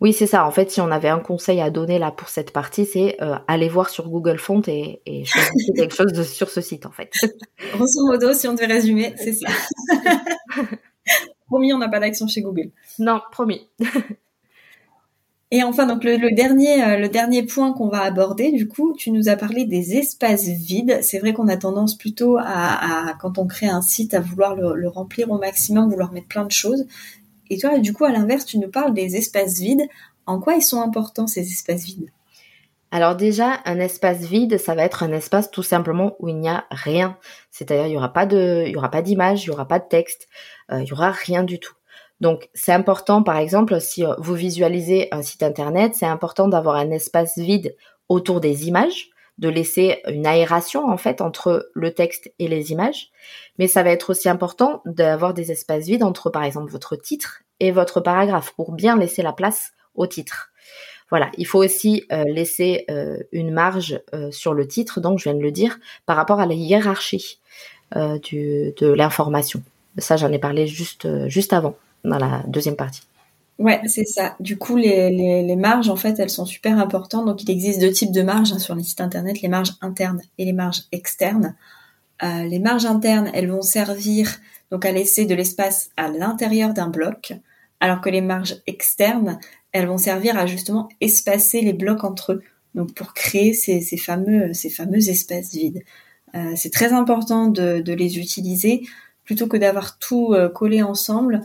Oui, 0.02 0.14
c'est 0.14 0.28
ça. 0.28 0.46
En 0.46 0.52
fait, 0.52 0.72
si 0.72 0.80
on 0.80 0.92
avait 0.92 1.10
un 1.10 1.20
conseil 1.20 1.60
à 1.60 1.70
donner 1.70 2.00
là 2.00 2.12
pour 2.12 2.30
cette 2.30 2.52
partie, 2.52 2.86
c'est 2.86 3.22
euh, 3.22 3.36
aller 3.48 3.68
voir 3.68 3.90
sur 3.90 4.08
Google 4.08 4.38
Font 4.38 4.62
et, 4.66 5.02
et 5.06 5.26
choisir 5.26 5.52
quelque 5.76 5.94
chose 5.94 6.14
de, 6.14 6.24
sur 6.24 6.50
ce 6.50 6.62
site, 6.62 6.86
en 6.86 6.92
fait. 6.92 7.12
Grosso 7.74 8.06
modo, 8.06 8.34
si 8.34 8.48
on 8.48 8.54
devait 8.54 8.68
résumer, 8.68 9.14
c'est 9.18 9.34
ça. 9.34 9.48
promis, 11.48 11.74
on 11.74 11.78
n'a 11.78 11.90
pas 11.90 12.00
d'action 12.00 12.28
chez 12.28 12.42
Google. 12.42 12.72
Non, 13.00 13.22
promis. 13.32 13.68
et 15.52 15.64
enfin, 15.64 15.86
donc 15.86 16.04
le, 16.04 16.34
dernier, 16.36 16.84
euh, 16.84 16.98
le 16.98 17.10
dernier 17.10 17.44
point 17.44 17.74
qu'on 17.74 17.90
va 17.90 18.02
aborder, 18.02 18.52
du 18.52 18.68
coup, 18.68 18.94
tu 18.98 19.12
nous 19.12 19.30
as 19.30 19.36
parlé 19.36 19.66
des 19.66 19.98
espaces 19.98 20.48
vides. 20.48 21.00
C'est 21.02 21.20
vrai 21.20 21.34
qu'on 21.34 21.48
a 21.48 21.58
tendance 21.58 21.98
plutôt 21.98 22.38
à, 22.40 23.16
quand 23.20 23.38
on 23.38 23.48
crée 23.48 23.68
un 23.68 23.82
site, 23.82 24.14
à 24.14 24.20
vouloir 24.20 24.56
le, 24.56 24.76
le 24.76 24.88
remplir 24.88 25.32
au 25.32 25.38
maximum, 25.38 25.90
vouloir 25.90 26.12
mettre 26.12 26.28
plein 26.28 26.46
de 26.46 26.52
choses. 26.52 26.86
Et 27.50 27.58
toi, 27.58 27.80
du 27.80 27.94
coup, 27.94 28.06
à 28.06 28.12
l'inverse, 28.12 28.46
tu 28.46 28.60
nous 28.60 28.70
parles 28.70 28.94
des 28.94 29.16
espaces 29.16 29.60
vides. 29.60 29.88
En 30.26 30.40
quoi 30.40 30.54
ils 30.56 30.62
sont 30.62 30.82
importants, 30.82 31.26
ces 31.26 31.42
espaces 31.42 31.86
vides? 31.86 32.12
Alors 32.92 33.16
déjà, 33.16 33.60
un 33.66 33.80
espace 33.80 34.22
vide, 34.22 34.58
ça 34.58 34.74
va 34.74 34.84
être 34.84 35.04
un 35.04 35.12
espace 35.12 35.52
tout 35.52 35.64
simplement 35.64 36.16
où 36.20 36.28
il 36.28 36.38
n'y 36.38 36.50
a 36.50 36.66
rien. 36.72 37.18
C'est-à-dire, 37.52 37.86
il 37.86 37.94
y 37.94 37.98
aura 37.98 38.14
pas 38.14 38.26
de, 38.26 38.64
il 38.66 38.72
y 38.72 38.78
aura 38.78 38.90
pas 38.90 39.04
d'image, 39.04 39.44
il 39.44 39.48
y 39.48 39.52
aura 39.52 39.68
pas 39.68 39.80
de 39.80 39.88
texte, 39.88 40.28
euh, 40.72 40.82
il 40.82 40.88
y 40.88 40.94
aura 40.94 41.12
rien 41.12 41.44
du 41.44 41.60
tout. 41.60 41.74
Donc, 42.20 42.50
c'est 42.54 42.74
important, 42.74 43.24
par 43.24 43.38
exemple, 43.38 43.80
si 43.80 44.06
euh, 44.06 44.14
vous 44.18 44.34
visualisez 44.34 45.08
un 45.12 45.22
site 45.22 45.44
internet, 45.44 45.94
c'est 45.96 46.06
important 46.06 46.48
d'avoir 46.48 46.76
un 46.76 46.90
espace 46.90 47.38
vide 47.38 47.76
autour 48.10 48.42
des 48.42 48.68
images, 48.68 49.12
de 49.38 49.50
laisser 49.50 50.02
une 50.08 50.26
aération 50.26 50.90
en 50.90 50.98
fait 50.98 51.22
entre 51.22 51.70
le 51.74 51.94
texte 51.94 52.34
et 52.40 52.48
les 52.48 52.72
images. 52.72 53.10
Mais 53.58 53.68
ça 53.68 53.84
va 53.84 53.92
être 53.92 54.10
aussi 54.10 54.28
important 54.28 54.82
d'avoir 54.86 55.34
des 55.34 55.52
espaces 55.52 55.86
vides 55.86 56.04
entre 56.04 56.30
par 56.30 56.44
exemple 56.44 56.72
votre 56.72 56.98
titre 56.98 57.44
et 57.62 57.72
votre 57.72 58.02
paragraphe 58.02 58.54
pour 58.56 58.74
bien 58.74 58.98
laisser 58.98 59.22
la 59.22 59.32
place 59.32 59.72
au 59.96 60.08
titre. 60.08 60.52
Voilà, 61.10 61.32
il 61.38 61.48
faut 61.48 61.64
aussi 61.64 62.04
euh, 62.12 62.24
laisser 62.26 62.86
euh, 62.90 63.18
une 63.32 63.52
marge 63.52 64.00
euh, 64.14 64.32
sur 64.32 64.54
le 64.54 64.68
titre, 64.68 65.02
donc 65.02 65.18
je 65.18 65.24
viens 65.24 65.34
de 65.34 65.42
le 65.42 65.52
dire, 65.52 65.80
par 66.06 66.16
rapport 66.16 66.40
à 66.40 66.46
la 66.46 66.54
hiérarchie 66.54 67.40
de 67.96 68.94
l'information. 68.94 69.64
Ça, 69.98 70.16
j'en 70.16 70.32
ai 70.32 70.38
parlé 70.38 70.68
juste, 70.68 71.08
avant, 71.52 71.76
dans 72.04 72.20
la 72.20 72.44
deuxième 72.48 72.76
partie. 72.76 73.02
Ouais, 73.58 73.82
c'est 73.88 74.06
ça. 74.06 74.36
Du 74.40 74.58
coup, 74.58 74.78
les, 74.78 75.56
marges, 75.56 75.90
en 75.90 75.96
fait, 75.96 76.20
elles 76.20 76.30
sont 76.30 76.46
super 76.46 76.78
importantes. 76.78 77.26
Donc, 77.26 77.42
il 77.42 77.50
existe 77.50 77.82
deux 77.82 77.92
types 77.92 78.12
de 78.12 78.22
marges 78.22 78.52
hein, 78.54 78.60
sur 78.60 78.76
les 78.76 78.84
sites 78.84 79.02
internet, 79.02 79.42
les 79.42 79.48
marges 79.48 79.74
internes 79.82 80.22
et 80.38 80.46
les 80.46 80.54
marges 80.54 80.84
externes. 80.92 81.56
Les 82.22 82.60
marges 82.60 82.86
internes, 82.86 83.32
elles 83.34 83.50
vont 83.50 83.64
servir 83.64 84.30
donc 84.70 84.86
à 84.86 84.92
laisser 84.92 85.26
de 85.26 85.34
l'espace 85.34 85.90
à 85.98 86.10
l'intérieur 86.10 86.74
d'un 86.74 86.90
bloc, 86.90 87.34
alors 87.80 88.02
que 88.02 88.10
les 88.10 88.22
marges 88.22 88.58
externes, 88.68 89.40
elles 89.72 89.88
vont 89.88 89.98
servir 89.98 90.38
à 90.38 90.46
justement 90.46 90.90
espacer 91.02 91.62
les 91.62 91.74
blocs 91.74 92.04
entre 92.04 92.34
eux, 92.34 92.44
donc 92.76 92.94
pour 92.94 93.14
créer 93.14 93.54
ces, 93.54 93.82
ces 93.82 93.98
fameux 93.98 94.54
ces 94.54 94.70
fameux 94.70 95.10
espaces 95.10 95.52
vides. 95.52 95.84
Euh, 96.36 96.54
c'est 96.56 96.72
très 96.72 96.94
important 96.94 97.48
de, 97.48 97.82
les 97.94 98.20
utiliser 98.20 98.84
plutôt 99.24 99.48
que 99.48 99.58
d'avoir 99.58 99.98
tout 100.00 100.34
euh, 100.34 100.50
collé 100.50 100.82
ensemble. 100.82 101.42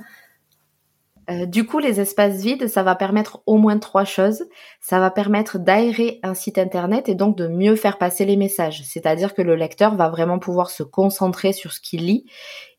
Euh, 1.31 1.47
du 1.47 1.65
coup, 1.65 1.79
les 1.79 2.01
espaces 2.01 2.37
vides, 2.37 2.69
ça 2.69 2.83
va 2.83 2.95
permettre 2.95 3.43
au 3.47 3.57
moins 3.57 3.79
trois 3.79 4.05
choses. 4.05 4.45
Ça 4.81 5.01
va 5.01 5.11
permettre 5.11 5.59
d'aérer 5.59 6.21
un 6.23 6.35
site 6.35 6.59
internet 6.59 7.09
et 7.09 7.15
donc 7.15 7.37
de 7.37 7.49
mieux 7.49 7.77
faire 7.77 7.97
passer 7.97 8.27
les 8.27 8.37
messages. 8.37 8.83
C'est-à-dire 8.85 9.35
que 9.35 9.43
le 9.43 9.57
lecteur 9.57 9.97
va 9.97 10.11
vraiment 10.11 10.39
pouvoir 10.39 10.71
se 10.71 10.83
concentrer 10.83 11.53
sur 11.53 11.73
ce 11.73 11.81
qu'il 11.81 12.05
lit 12.05 12.27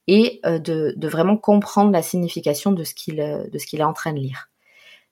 et 0.08 0.40
euh, 0.46 0.60
de, 0.60 1.08
vraiment 1.08 1.38
comprendre 1.38 1.92
la 1.92 2.02
signification 2.02 2.72
de 2.72 2.84
ce 2.84 2.94
qu'il 2.94 3.20
euh, 3.22 3.48
de 3.48 3.58
ce 3.58 3.66
qu'il 3.66 3.80
est 3.80 3.86
en 3.86 3.94
train 3.94 4.14
de 4.14 4.20
lire. 4.20 4.50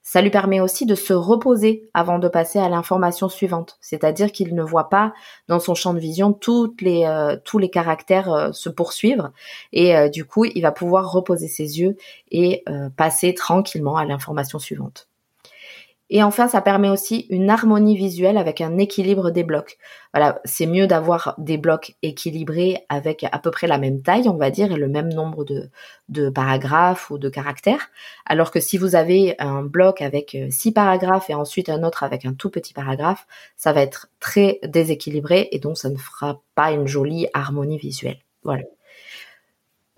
Ça 0.02 0.20
lui 0.20 0.28
permet 0.28 0.60
aussi 0.60 0.84
de 0.84 0.94
se 0.94 1.14
reposer 1.14 1.88
avant 1.94 2.18
de 2.18 2.28
passer 2.28 2.58
à 2.58 2.68
l'information 2.68 3.30
suivante, 3.30 3.78
c'est-à-dire 3.80 4.32
qu'il 4.32 4.54
ne 4.54 4.62
voit 4.62 4.90
pas 4.90 5.14
dans 5.48 5.60
son 5.60 5.74
champ 5.74 5.94
de 5.94 5.98
vision 5.98 6.34
toutes 6.34 6.82
les, 6.82 7.06
euh, 7.06 7.38
tous 7.42 7.58
les 7.58 7.70
caractères 7.70 8.50
se 8.52 8.68
poursuivre 8.68 9.32
et 9.72 10.10
du 10.10 10.26
coup 10.26 10.44
il 10.44 10.60
va 10.60 10.72
pouvoir 10.72 11.10
reposer 11.10 11.48
ses 11.48 11.80
yeux 11.80 11.96
et 12.30 12.64
passer 12.96 13.32
tranquillement 13.32 13.96
à 13.96 14.04
l'information 14.04 14.58
suivante. 14.58 15.08
Et 16.10 16.22
enfin, 16.22 16.48
ça 16.48 16.60
permet 16.60 16.90
aussi 16.90 17.26
une 17.30 17.48
harmonie 17.48 17.96
visuelle 17.96 18.36
avec 18.36 18.60
un 18.60 18.76
équilibre 18.76 19.30
des 19.30 19.42
blocs. 19.42 19.78
Voilà, 20.12 20.38
c'est 20.44 20.66
mieux 20.66 20.86
d'avoir 20.86 21.34
des 21.38 21.56
blocs 21.56 21.96
équilibrés 22.02 22.84
avec 22.90 23.24
à 23.32 23.38
peu 23.38 23.50
près 23.50 23.66
la 23.66 23.78
même 23.78 24.02
taille, 24.02 24.28
on 24.28 24.36
va 24.36 24.50
dire, 24.50 24.70
et 24.70 24.76
le 24.76 24.88
même 24.88 25.12
nombre 25.12 25.44
de, 25.44 25.70
de 26.10 26.28
paragraphes 26.28 27.10
ou 27.10 27.16
de 27.16 27.30
caractères. 27.30 27.90
Alors 28.26 28.50
que 28.50 28.60
si 28.60 28.76
vous 28.76 28.96
avez 28.96 29.34
un 29.38 29.62
bloc 29.62 30.02
avec 30.02 30.34
euh, 30.34 30.48
six 30.50 30.72
paragraphes 30.72 31.30
et 31.30 31.34
ensuite 31.34 31.70
un 31.70 31.82
autre 31.82 32.02
avec 32.02 32.26
un 32.26 32.34
tout 32.34 32.50
petit 32.50 32.74
paragraphe, 32.74 33.26
ça 33.56 33.72
va 33.72 33.80
être 33.80 34.08
très 34.20 34.60
déséquilibré 34.62 35.48
et 35.52 35.58
donc 35.58 35.78
ça 35.78 35.88
ne 35.88 35.96
fera 35.96 36.42
pas 36.54 36.70
une 36.70 36.86
jolie 36.86 37.28
harmonie 37.32 37.78
visuelle. 37.78 38.18
Voilà. 38.42 38.64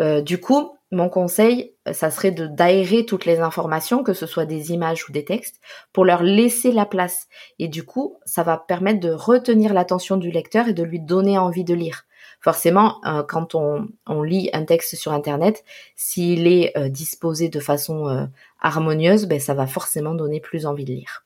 Euh, 0.00 0.20
du 0.20 0.38
coup, 0.38 0.75
mon 0.92 1.08
conseil, 1.08 1.74
ça 1.92 2.10
serait 2.10 2.30
de 2.30 2.46
d'aérer 2.46 3.04
toutes 3.04 3.24
les 3.24 3.40
informations, 3.40 4.04
que 4.04 4.12
ce 4.12 4.26
soit 4.26 4.46
des 4.46 4.72
images 4.72 5.08
ou 5.08 5.12
des 5.12 5.24
textes, 5.24 5.60
pour 5.92 6.04
leur 6.04 6.22
laisser 6.22 6.70
la 6.70 6.86
place. 6.86 7.26
Et 7.58 7.68
du 7.68 7.84
coup, 7.84 8.18
ça 8.24 8.44
va 8.44 8.56
permettre 8.56 9.00
de 9.00 9.10
retenir 9.10 9.74
l'attention 9.74 10.16
du 10.16 10.30
lecteur 10.30 10.68
et 10.68 10.74
de 10.74 10.84
lui 10.84 11.00
donner 11.00 11.38
envie 11.38 11.64
de 11.64 11.74
lire. 11.74 12.04
Forcément, 12.40 13.00
euh, 13.04 13.24
quand 13.24 13.56
on, 13.56 13.88
lit 14.22 14.50
un 14.52 14.64
texte 14.64 14.94
sur 14.94 15.12
Internet, 15.12 15.64
s'il 15.96 16.46
est 16.46 16.76
euh, 16.76 16.88
disposé 16.88 17.48
de 17.48 17.58
façon 17.58 18.28
harmonieuse, 18.60 19.26
ben, 19.26 19.40
ça 19.40 19.54
va 19.54 19.66
forcément 19.66 20.14
donner 20.14 20.40
plus 20.40 20.66
envie 20.66 20.84
de 20.84 20.92
lire. 20.92 21.24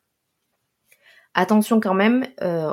Attention 1.35 1.81
quand 1.81 1.95
même 1.95 2.27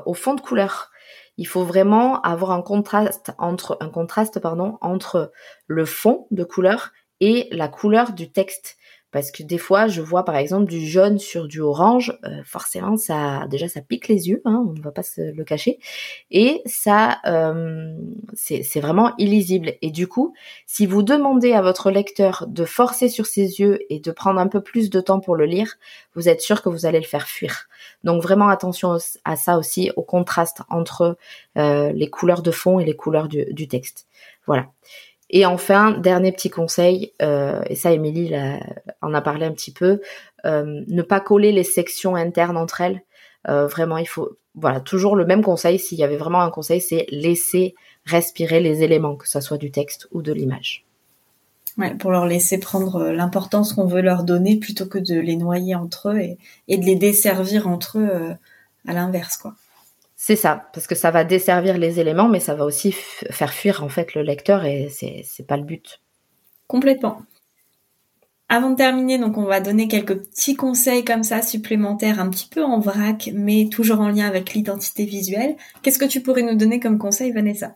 au 0.06 0.14
fond 0.14 0.34
de 0.34 0.42
couleur 0.42 0.92
il 1.38 1.48
faut 1.48 1.64
vraiment 1.64 2.22
avoir 2.22 2.52
un 2.52 2.62
contraste 2.62 3.32
entre 3.38 3.78
un 3.80 3.90
contraste 3.90 4.40
pardon 4.40 4.78
entre 4.82 5.32
le 5.68 5.86
fond 5.86 6.28
de 6.32 6.44
couleur 6.44 6.92
et 7.20 7.48
la 7.52 7.68
couleur 7.68 8.14
du 8.14 8.32
texte 8.32 8.78
parce 9.12 9.32
que 9.32 9.44
des 9.44 9.58
fois 9.58 9.88
je 9.88 10.02
vois 10.02 10.26
par 10.26 10.36
exemple 10.36 10.66
du 10.66 10.86
jaune 10.86 11.18
sur 11.18 11.48
du 11.48 11.62
orange 11.62 12.18
euh, 12.26 12.42
forcément 12.44 12.98
ça 12.98 13.48
déjà 13.50 13.68
ça 13.68 13.82
pique 13.82 14.08
les 14.08 14.30
yeux 14.30 14.42
hein, 14.46 14.66
on 14.68 14.74
ne 14.74 14.82
va 14.82 14.92
pas 14.92 15.04
se 15.04 15.22
le 15.22 15.44
cacher. 15.44 15.80
Et 16.32 16.62
ça 16.66 17.20
euh, 17.26 17.96
c'est 18.34 18.80
vraiment 18.80 19.14
illisible. 19.18 19.74
Et 19.82 19.92
du 19.92 20.08
coup 20.08 20.34
si 20.66 20.86
vous 20.86 21.04
demandez 21.04 21.54
à 21.54 21.62
votre 21.62 21.92
lecteur 21.92 22.46
de 22.48 22.66
forcer 22.66 23.10
sur 23.10 23.26
ses 23.26 23.60
yeux 23.60 23.80
et 23.90 24.00
de 24.00 24.12
prendre 24.12 24.40
un 24.40 24.48
peu 24.48 24.62
plus 24.62 24.90
de 24.90 25.00
temps 25.00 25.20
pour 25.20 25.36
le 25.36 25.46
lire 25.46 25.76
vous 26.16 26.30
êtes 26.30 26.42
sûr 26.42 26.62
que 26.62 26.70
vous 26.70 26.86
allez 26.86 27.00
le 27.00 27.06
faire 27.06 27.28
fuir. 27.28 27.68
Donc 28.04 28.22
vraiment 28.22 28.50
attention 28.50 28.98
à 29.24 29.36
ça 29.36 29.58
aussi 29.58 29.92
au 29.96 30.02
contraste 30.02 30.62
entre 30.70 31.18
euh, 31.58 31.92
les 31.94 32.10
couleurs 32.10 32.42
de 32.42 32.52
fond 32.52 32.80
et 32.80 32.86
les 32.86 32.96
couleurs 32.96 33.28
du, 33.28 33.46
du 33.54 33.68
texte. 33.68 34.08
Voilà 34.46 34.68
et 35.30 35.46
enfin, 35.46 35.92
dernier 35.92 36.32
petit 36.32 36.50
conseil, 36.50 37.12
euh, 37.22 37.62
et 37.68 37.76
ça 37.76 37.92
Émilie 37.92 38.34
en 39.02 39.14
a 39.14 39.22
parlé 39.22 39.46
un 39.46 39.52
petit 39.52 39.72
peu, 39.72 40.02
euh, 40.46 40.84
ne 40.88 41.02
pas 41.02 41.20
coller 41.20 41.52
les 41.52 41.64
sections 41.64 42.16
internes 42.16 42.58
entre 42.58 42.82
elles. 42.82 43.02
Euh, 43.50 43.68
vraiment, 43.68 43.98
il 43.98 44.08
faut, 44.08 44.38
voilà, 44.56 44.80
toujours 44.80 45.16
le 45.16 45.26
même 45.26 45.44
conseil. 45.44 45.80
S'il 45.80 45.98
y 45.98 46.04
avait 46.04 46.18
vraiment 46.18 46.42
un 46.42 46.50
conseil, 46.50 46.80
c'est 46.80 47.06
laisser 47.10 47.76
respirer 48.06 48.62
les 48.62 48.84
éléments, 48.84 49.16
que 49.16 49.28
ce 49.28 49.42
soit 49.42 49.58
du 49.58 49.72
texte 49.72 50.08
ou 50.12 50.22
de 50.22 50.32
l'image. 50.32 50.86
Ouais, 51.78 51.94
pour 51.94 52.12
leur 52.12 52.26
laisser 52.26 52.60
prendre 52.60 53.10
l'importance 53.10 53.74
qu'on 53.74 53.86
veut 53.86 54.02
leur 54.02 54.24
donner 54.24 54.58
plutôt 54.58 54.88
que 54.88 54.98
de 54.98 55.20
les 55.20 55.36
noyer 55.36 55.76
entre 55.76 56.10
eux 56.10 56.20
et, 56.20 56.38
et 56.68 56.78
de 56.78 56.86
les 56.86 56.96
desservir 56.96 57.68
entre 57.68 58.00
eux 58.00 58.36
à 58.88 58.94
l'inverse, 58.94 59.38
quoi. 59.38 59.54
C'est 60.20 60.36
ça, 60.36 60.68
parce 60.74 60.88
que 60.88 60.96
ça 60.96 61.12
va 61.12 61.24
desservir 61.24 61.78
les 61.78 62.00
éléments, 62.00 62.28
mais 62.28 62.40
ça 62.40 62.56
va 62.56 62.66
aussi 62.66 62.92
faire 62.92 63.54
fuir 63.54 63.84
en 63.84 63.88
fait 63.88 64.16
le 64.16 64.24
lecteur 64.24 64.66
et 64.66 64.90
c'est 64.90 65.48
pas 65.48 65.58
le 65.58 65.64
but. 65.64 66.02
Complètement. 66.66 67.22
Avant 68.50 68.72
de 68.72 68.76
terminer, 68.76 69.20
donc 69.20 69.38
on 69.38 69.44
va 69.44 69.60
donner 69.60 69.88
quelques 69.88 70.18
petits 70.18 70.56
conseils 70.56 71.06
comme 71.06 71.22
ça 71.22 71.44
supplémentaires, 71.44 72.20
un 72.20 72.30
petit 72.30 72.50
peu 72.50 72.64
en 72.64 72.80
vrac, 72.80 73.30
mais 73.34 73.70
toujours 73.70 74.00
en 74.00 74.10
lien 74.10 74.26
avec 74.26 74.54
l'identité 74.54 75.06
visuelle. 75.06 75.56
Qu'est-ce 75.84 76.00
que 76.00 76.06
tu 76.06 76.22
pourrais 76.22 76.42
nous 76.42 76.56
donner 76.56 76.80
comme 76.80 76.98
conseil, 76.98 77.32
Vanessa? 77.32 77.76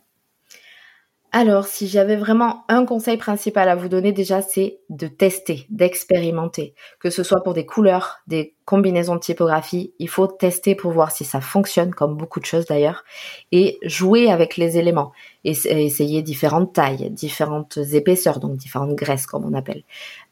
Alors, 1.34 1.66
si 1.66 1.88
j'avais 1.88 2.18
vraiment 2.18 2.66
un 2.68 2.86
conseil 2.86 3.16
principal 3.16 3.70
à 3.70 3.76
vous 3.76 3.88
donner 3.88 4.12
déjà, 4.12 4.42
c'est 4.42 4.80
de 4.90 5.08
tester, 5.08 5.66
d'expérimenter. 5.70 6.76
Que 7.00 7.10
ce 7.10 7.24
soit 7.24 7.42
pour 7.42 7.54
des 7.54 7.66
couleurs, 7.66 8.18
des 8.28 8.54
combinaisons 8.66 9.16
de 9.16 9.22
typographie, 9.22 9.94
il 9.98 10.10
faut 10.10 10.28
tester 10.28 10.76
pour 10.76 10.92
voir 10.92 11.12
si 11.12 11.24
ça 11.24 11.40
fonctionne, 11.40 11.96
comme 11.96 12.18
beaucoup 12.18 12.42
de 12.42 12.46
choses 12.46 12.66
d'ailleurs, 12.66 13.06
et 13.54 13.80
jouer 13.84 14.30
avec 14.30 14.58
les 14.58 14.78
éléments. 14.78 15.14
Et 15.46 15.52
essayer 15.52 16.22
différentes 16.22 16.74
tailles, 16.74 17.10
différentes 17.12 17.78
épaisseurs, 17.78 18.42
donc 18.42 18.58
différentes 18.58 18.96
graisses 18.96 19.26
comme 19.26 19.46
on 19.46 19.54
appelle. 19.54 19.84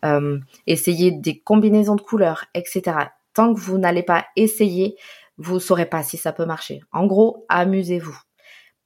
Euh, 0.03 0.38
essayer 0.68 1.12
des 1.12 1.39
combinaisons 1.39 1.96
de 1.96 2.01
couleurs, 2.01 2.44
etc. 2.53 2.98
Tant 3.34 3.53
que 3.53 3.60
vous 3.60 3.77
n'allez 3.77 4.03
pas 4.03 4.25
essayer, 4.36 4.98
vous 5.38 5.62
saurez 5.62 5.86
pas 5.86 6.03
si 6.03 6.18
ça 6.18 6.34
peut 6.34 6.46
marcher. 6.46 6.82
En 6.91 7.06
gros, 7.06 7.46
amusez-vous. 7.48 8.20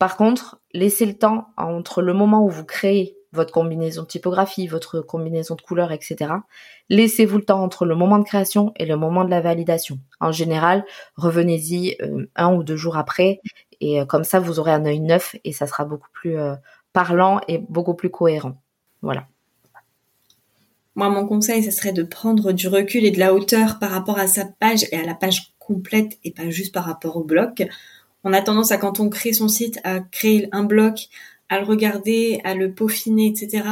Par 0.04 0.18
contre, 0.18 0.60
laissez 0.74 1.06
le 1.06 1.14
temps 1.14 1.48
entre 1.56 2.02
le 2.02 2.14
moment 2.14 2.44
où 2.44 2.50
vous 2.50 2.66
créez 2.66 3.16
votre 3.32 3.54
combinaison 3.54 4.02
de 4.02 4.08
typographie, 4.08 4.68
votre 4.68 5.00
combinaison 5.00 5.56
de 5.56 5.62
couleurs, 5.62 5.94
etc. 5.94 6.30
Laissez-vous 6.90 7.38
le 7.38 7.46
temps 7.46 7.64
entre 7.64 7.86
le 7.86 7.96
moment 7.96 8.20
de 8.20 8.26
création 8.26 8.74
et 8.76 8.86
le 8.86 8.98
moment 8.98 9.24
de 9.24 9.30
la 9.30 9.40
validation. 9.40 10.00
En 10.20 10.34
général, 10.34 10.84
revenez-y 11.16 11.96
euh, 12.02 12.26
un 12.36 12.54
ou 12.54 12.64
deux 12.64 12.76
jours 12.76 12.98
après 12.98 13.40
et 13.80 14.02
euh, 14.02 14.06
comme 14.06 14.26
ça, 14.26 14.42
vous 14.42 14.60
aurez 14.60 14.74
un 14.74 14.86
œil 14.86 15.00
neuf 15.00 15.38
et 15.46 15.54
ça 15.54 15.68
sera 15.68 15.86
beaucoup 15.86 16.10
plus 16.12 16.38
euh, 16.38 16.56
parlant 16.92 17.40
et 17.48 17.60
beaucoup 17.60 17.94
plus 17.94 18.10
cohérent. 18.10 18.62
Voilà. 19.02 19.28
Moi, 20.96 21.08
mon 21.08 21.26
conseil, 21.26 21.64
ce 21.64 21.72
serait 21.72 21.94
de 21.94 22.04
prendre 22.04 22.52
du 22.52 22.68
recul 22.68 23.06
et 23.06 23.12
de 23.12 23.20
la 23.20 23.34
hauteur 23.34 23.80
par 23.80 23.92
rapport 23.92 24.20
à 24.20 24.28
sa 24.28 24.44
page 24.44 24.84
et 24.92 24.98
à 24.98 25.06
la 25.06 25.14
page 25.14 25.54
complète 25.60 26.20
et 26.26 26.32
pas 26.32 26.50
juste 26.50 26.74
par 26.74 26.84
rapport 26.84 27.16
au 27.16 27.24
bloc. 27.24 27.64
On 28.24 28.34
a 28.34 28.42
tendance 28.42 28.72
à, 28.72 28.78
quand 28.78 29.00
on 29.00 29.10
crée 29.10 29.34
son 29.34 29.48
site, 29.48 29.80
à 29.84 30.00
créer 30.00 30.48
un 30.52 30.64
bloc, 30.64 31.10
à 31.50 31.60
le 31.60 31.66
regarder, 31.66 32.40
à 32.44 32.56
le 32.56 32.74
peaufiner, 32.74 33.28
etc., 33.28 33.64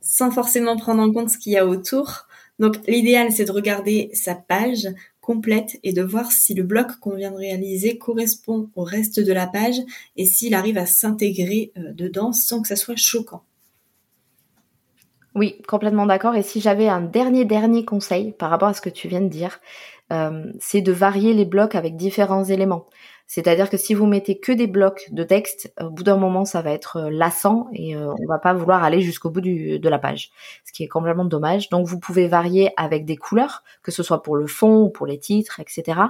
sans 0.00 0.30
forcément 0.30 0.76
prendre 0.76 1.02
en 1.02 1.10
compte 1.10 1.30
ce 1.30 1.38
qu'il 1.38 1.52
y 1.52 1.56
a 1.56 1.66
autour. 1.66 2.26
Donc 2.58 2.76
l'idéal, 2.86 3.32
c'est 3.32 3.46
de 3.46 3.52
regarder 3.52 4.10
sa 4.12 4.34
page 4.34 4.88
complète 5.20 5.80
et 5.82 5.94
de 5.94 6.02
voir 6.02 6.30
si 6.30 6.52
le 6.52 6.62
bloc 6.62 6.98
qu'on 7.00 7.16
vient 7.16 7.30
de 7.30 7.36
réaliser 7.36 7.96
correspond 7.96 8.68
au 8.76 8.84
reste 8.84 9.20
de 9.20 9.32
la 9.32 9.46
page 9.46 9.80
et 10.16 10.26
s'il 10.26 10.54
arrive 10.54 10.76
à 10.76 10.84
s'intégrer 10.84 11.72
euh, 11.78 11.92
dedans 11.92 12.32
sans 12.32 12.60
que 12.60 12.68
ça 12.68 12.76
soit 12.76 12.96
choquant. 12.96 13.42
Oui, 15.34 15.60
complètement 15.66 16.06
d'accord. 16.06 16.36
Et 16.36 16.42
si 16.42 16.60
j'avais 16.60 16.88
un 16.88 17.00
dernier 17.00 17.44
dernier 17.44 17.84
conseil 17.84 18.32
par 18.32 18.50
rapport 18.50 18.68
à 18.68 18.74
ce 18.74 18.80
que 18.80 18.90
tu 18.90 19.08
viens 19.08 19.22
de 19.22 19.28
dire, 19.28 19.60
euh, 20.12 20.52
c'est 20.60 20.80
de 20.80 20.92
varier 20.92 21.32
les 21.34 21.44
blocs 21.44 21.74
avec 21.74 21.96
différents 21.96 22.44
éléments. 22.44 22.86
C'est-à-dire 23.26 23.70
que 23.70 23.78
si 23.78 23.94
vous 23.94 24.06
mettez 24.06 24.38
que 24.38 24.52
des 24.52 24.66
blocs 24.66 25.08
de 25.10 25.24
texte, 25.24 25.72
au 25.80 25.88
bout 25.88 26.02
d'un 26.02 26.18
moment, 26.18 26.44
ça 26.44 26.60
va 26.60 26.72
être 26.72 26.98
euh, 26.98 27.10
lassant 27.10 27.68
et 27.72 27.96
euh, 27.96 28.12
on 28.12 28.26
va 28.26 28.38
pas 28.38 28.52
vouloir 28.52 28.84
aller 28.84 29.00
jusqu'au 29.00 29.30
bout 29.30 29.40
de 29.40 29.88
la 29.88 29.98
page, 29.98 30.30
ce 30.64 30.72
qui 30.72 30.84
est 30.84 30.88
complètement 30.88 31.24
dommage. 31.24 31.70
Donc 31.70 31.86
vous 31.86 31.98
pouvez 31.98 32.28
varier 32.28 32.70
avec 32.76 33.06
des 33.06 33.16
couleurs, 33.16 33.64
que 33.82 33.90
ce 33.90 34.02
soit 34.02 34.22
pour 34.22 34.36
le 34.36 34.46
fond 34.46 34.82
ou 34.82 34.90
pour 34.90 35.06
les 35.06 35.18
titres, 35.18 35.58
etc. 35.58 36.00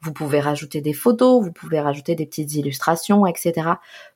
Vous 0.00 0.12
pouvez 0.12 0.40
rajouter 0.40 0.80
des 0.80 0.94
photos, 0.94 1.44
vous 1.44 1.52
pouvez 1.52 1.78
rajouter 1.78 2.14
des 2.14 2.24
petites 2.24 2.54
illustrations, 2.54 3.26
etc. 3.26 3.68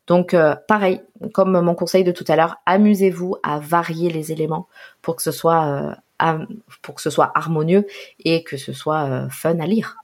Donc 0.07 0.33
euh, 0.33 0.57
pareil, 0.67 1.03
comme 1.35 1.61
mon 1.61 1.75
conseil 1.75 2.05
de 2.05 2.13
tout 2.13 2.25
à 2.27 2.37
l'heure, 2.37 2.57
amusez-vous 2.65 3.37
à 3.43 3.59
varier 3.59 4.09
les 4.09 4.33
éléments 4.33 4.67
pour 5.03 5.17
que 5.17 5.23
ce 5.23 5.31
soit 5.31 5.95
pour 6.83 6.95
que 6.95 7.03
ce 7.03 7.11
soit 7.11 7.31
harmonieux 7.35 7.87
et 8.25 8.43
que 8.43 8.57
ce 8.57 8.73
soit 8.73 9.29
fun 9.31 9.59
à 9.59 9.67
lire. 9.67 9.97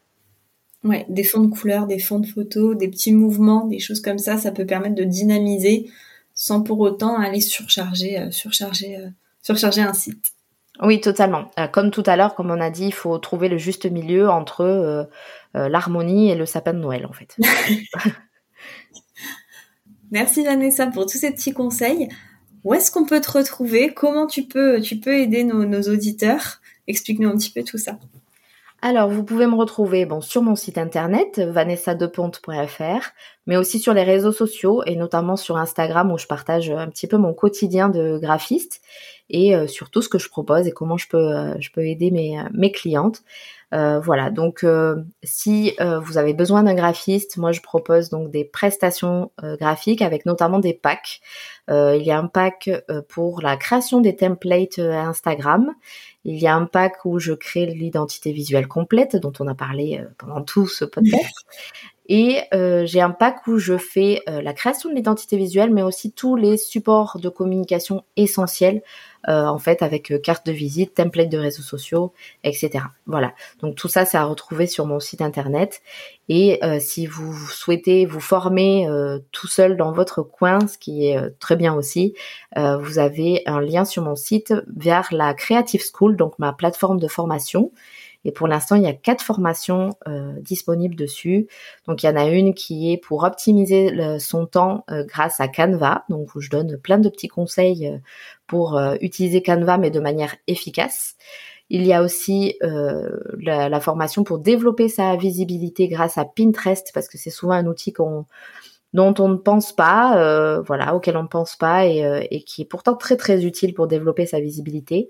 Ouais, 0.85 1.07
des 1.09 1.23
fonds 1.23 1.40
de 1.40 1.47
couleurs, 1.49 1.87
des 1.87 2.00
fonds 2.00 2.19
de 2.19 2.26
photos, 2.26 2.76
des 2.76 2.88
petits 2.88 3.12
mouvements, 3.12 3.66
des 3.66 3.78
choses 3.78 4.00
comme 4.00 4.19
ça, 4.19 4.37
ça 4.37 4.50
peut 4.50 4.66
permettre 4.66 4.97
de 4.97 5.04
dynamiser 5.04 5.88
sans 6.35 6.62
pour 6.62 6.81
autant 6.81 7.19
aller 7.21 7.40
surcharger, 7.40 8.19
euh, 8.19 8.31
surcharger, 8.31 8.97
euh, 8.97 9.09
surcharger 9.42 9.83
un 9.83 9.95
site. 9.95 10.33
Oui, 10.81 11.00
totalement. 11.00 11.50
Euh, 11.59 11.69
comme 11.69 11.90
tout 11.90 12.02
à 12.07 12.16
l'heure, 12.16 12.35
comme 12.35 12.50
on 12.50 12.61
a 12.61 12.71
dit, 12.71 12.87
il 12.87 12.95
faut 12.95 13.16
trouver 13.19 13.49
le 13.49 13.59
juste 13.59 13.87
milieu 13.87 14.28
entre 14.28 15.09
l'harmonie 15.54 16.31
et 16.31 16.35
le 16.35 16.47
sapin 16.47 16.73
de 16.73 16.78
Noël, 16.78 17.07
en 17.07 17.12
fait. 17.12 17.37
Merci 20.11 20.45
Vanessa 20.45 20.87
pour 20.88 21.07
tous 21.07 21.19
ces 21.19 21.31
petits 21.31 21.52
conseils. 21.52 22.09
Où 22.64 22.75
est-ce 22.75 22.90
qu'on 22.90 23.04
peut 23.04 23.21
te 23.21 23.31
retrouver? 23.31 23.92
Comment 23.92 24.26
tu 24.26 24.45
peux, 24.45 24.81
tu 24.81 24.97
peux 24.97 25.19
aider 25.19 25.45
nos, 25.45 25.64
nos 25.64 25.83
auditeurs? 25.83 26.61
Explique-nous 26.87 27.28
un 27.28 27.37
petit 27.37 27.50
peu 27.50 27.62
tout 27.62 27.78
ça. 27.78 27.99
Alors, 28.85 29.09
vous 29.09 29.23
pouvez 29.23 29.47
me 29.47 29.54
retrouver 29.54 30.07
bon, 30.07 30.21
sur 30.21 30.42
mon 30.42 30.57
site 30.57 30.76
internet, 30.76 31.38
vanessadeponte.fr, 31.38 33.11
mais 33.47 33.57
aussi 33.57 33.78
sur 33.78 33.95
les 33.95 34.02
réseaux 34.02 34.33
sociaux 34.33 34.83
et 34.87 34.97
notamment 34.97 35.37
sur 35.37 35.57
Instagram 35.57 36.11
où 36.11 36.19
je 36.19 36.26
partage 36.26 36.69
un 36.69 36.88
petit 36.88 37.07
peu 37.07 37.16
mon 37.16 37.33
quotidien 37.33 37.88
de 37.88 38.19
graphiste 38.21 38.81
et 39.31 39.54
euh, 39.54 39.69
surtout 39.69 40.02
ce 40.02 40.09
que 40.09 40.19
je 40.19 40.28
propose 40.28 40.66
et 40.66 40.73
comment 40.73 40.97
je 40.97 41.07
peux, 41.07 41.16
euh, 41.16 41.54
je 41.61 41.71
peux 41.71 41.87
aider 41.87 42.11
mes, 42.11 42.40
euh, 42.40 42.42
mes 42.52 42.73
clientes. 42.73 43.22
Voilà, 43.73 44.31
donc 44.31 44.65
si 45.23 45.75
vous 46.05 46.19
avez 46.19 46.35
besoin 46.35 46.63
d'un 46.63 46.75
graphiste, 46.75 47.37
moi 47.39 47.53
je 47.53 47.61
propose 47.61 48.11
donc 48.11 48.31
des 48.31 48.45
prestations 48.45 49.31
graphiques 49.43 50.03
avec 50.03 50.27
notamment 50.27 50.59
des 50.59 50.75
packs. 50.75 51.21
il 51.69 52.03
y 52.03 52.11
a 52.11 52.19
un 52.19 52.27
pack 52.27 52.71
pour 53.09 53.41
la 53.41 53.57
création 53.57 54.01
des 54.01 54.15
templates 54.15 54.79
Instagram 54.79 55.73
il 56.25 56.39
y 56.39 56.47
a 56.47 56.55
un 56.55 56.67
pack 56.67 57.05
où 57.05 57.19
je 57.19 57.33
crée 57.33 57.67
l'identité 57.67 58.33
visuelle 58.33 58.69
complète, 58.69 59.17
dont 59.17 59.33
on 59.41 59.49
a 59.49 59.55
parlé 59.55 59.99
euh, 60.01 60.09
pendant 60.19 60.43
tout 60.43 60.69
ce 60.69 60.85
podcast. 60.85 61.35
Et 62.09 62.41
euh, 62.53 62.85
j'ai 62.85 63.01
un 63.01 63.11
pack 63.11 63.47
où 63.47 63.59
je 63.59 63.79
fais 63.79 64.23
euh, 64.29 64.43
la 64.43 64.53
création 64.53 64.91
de 64.91 64.95
l'identité 64.95 65.37
visuelle, 65.37 65.73
mais 65.73 65.83
aussi 65.83 66.13
tous 66.13 66.37
les 66.37 66.57
supports 66.57 67.19
de 67.21 67.29
communication 67.29 68.05
essentiels, 68.17 68.83
en 69.27 69.59
fait, 69.59 69.83
avec 69.83 70.13
carte 70.23 70.47
de 70.47 70.53
visite, 70.53 70.95
template 70.95 71.29
de 71.29 71.39
réseaux 71.39 71.63
sociaux, 71.63 72.13
etc. 72.45 72.85
Voilà. 73.07 73.33
Donc 73.61 73.75
tout 73.75 73.89
ça, 73.89 74.05
c'est 74.05 74.19
à 74.19 74.25
retrouver 74.25 74.67
sur 74.67 74.87
mon 74.87 75.01
site 75.01 75.23
internet. 75.23 75.83
Et 76.29 76.61
si 76.81 77.07
vous 77.07 77.35
souhaitez 77.49 78.07
vous 78.07 78.21
former 78.21 78.87
tout 79.33 79.47
seul 79.47 79.77
dans 79.77 79.93
votre 79.93 80.23
coin, 80.23 80.67
ce 80.67 80.79
qui 80.79 81.07
est 81.07 81.19
très 81.39 81.57
bien 81.57 81.75
aussi, 81.75 82.15
vous 82.57 82.99
avez 82.99 83.43
un 83.47 83.61
lien 83.61 83.85
sur 83.85 84.03
mon 84.03 84.17
site 84.17 84.55
vers 84.77 85.09
la 85.13 85.35
Creative 85.35 85.83
School, 85.93 86.17
donc 86.17 86.39
ma 86.39 86.53
plateforme 86.53 86.99
de 86.99 87.09
formation. 87.09 87.71
Et 88.25 88.33
pour 88.33 88.47
l'instant, 88.47 88.77
il 88.77 88.83
y 88.83 88.87
a 88.87 88.93
quatre 88.93 89.23
formations 89.23 89.91
euh, 90.07 90.33
disponibles 90.41 90.95
dessus. 90.95 91.49
Donc 91.87 92.03
il 92.03 92.07
y 92.07 92.09
en 92.09 92.17
a 92.17 92.27
une 92.27 92.55
qui 92.55 92.93
est 92.93 92.99
pour 92.99 93.25
optimiser 93.25 94.19
son 94.19 94.47
temps 94.47 94.85
euh, 94.91 95.05
grâce 95.05 95.41
à 95.41 95.49
Canva, 95.49 96.05
donc 96.09 96.31
je 96.39 96.51
donne 96.51 96.79
plein 96.79 96.99
de 96.99 97.09
petits 97.09 97.29
conseils 97.29 97.89
euh, 97.89 97.99
pour 98.47 98.79
utiliser 99.01 99.43
Canva 99.43 99.79
mais 99.79 99.91
de 99.91 100.01
manière 100.01 100.37
efficace. 100.47 101.17
Il 101.71 101.87
y 101.87 101.95
a 101.95 102.03
aussi 102.03 102.59
la, 102.61 103.71
la, 103.71 103.81
formation 103.81 104.25
pour 104.25 104.39
développer 104.39 104.91
sa 104.91 105.17
visibilité 105.17 105.89
grâce 105.89 106.19
à 106.19 106.27
Pinterest 106.27 106.91
parce 106.93 107.09
que 107.09 107.17
c'est 107.17 107.31
souvent 107.31 107.55
un 107.55 107.67
outil 107.67 107.95
qu'on 107.95 108.27
dont 108.93 109.15
on 109.19 109.29
ne 109.29 109.37
pense 109.37 109.73
pas, 109.73 110.61
voilà, 110.67 110.95
auquel 110.95 111.17
on 111.17 111.23
ne 111.23 111.29
pense 111.29 111.57
pas 111.57 111.87
et, 111.87 112.27
et, 112.31 112.43
qui 112.43 112.61
est 112.61 112.67
pourtant 112.67 112.95
très 112.95 113.17
très 113.17 113.47
utile 113.47 113.73
pour 113.73 113.87
développer 113.87 114.27
sa 114.27 114.39
visibilité. 114.39 115.09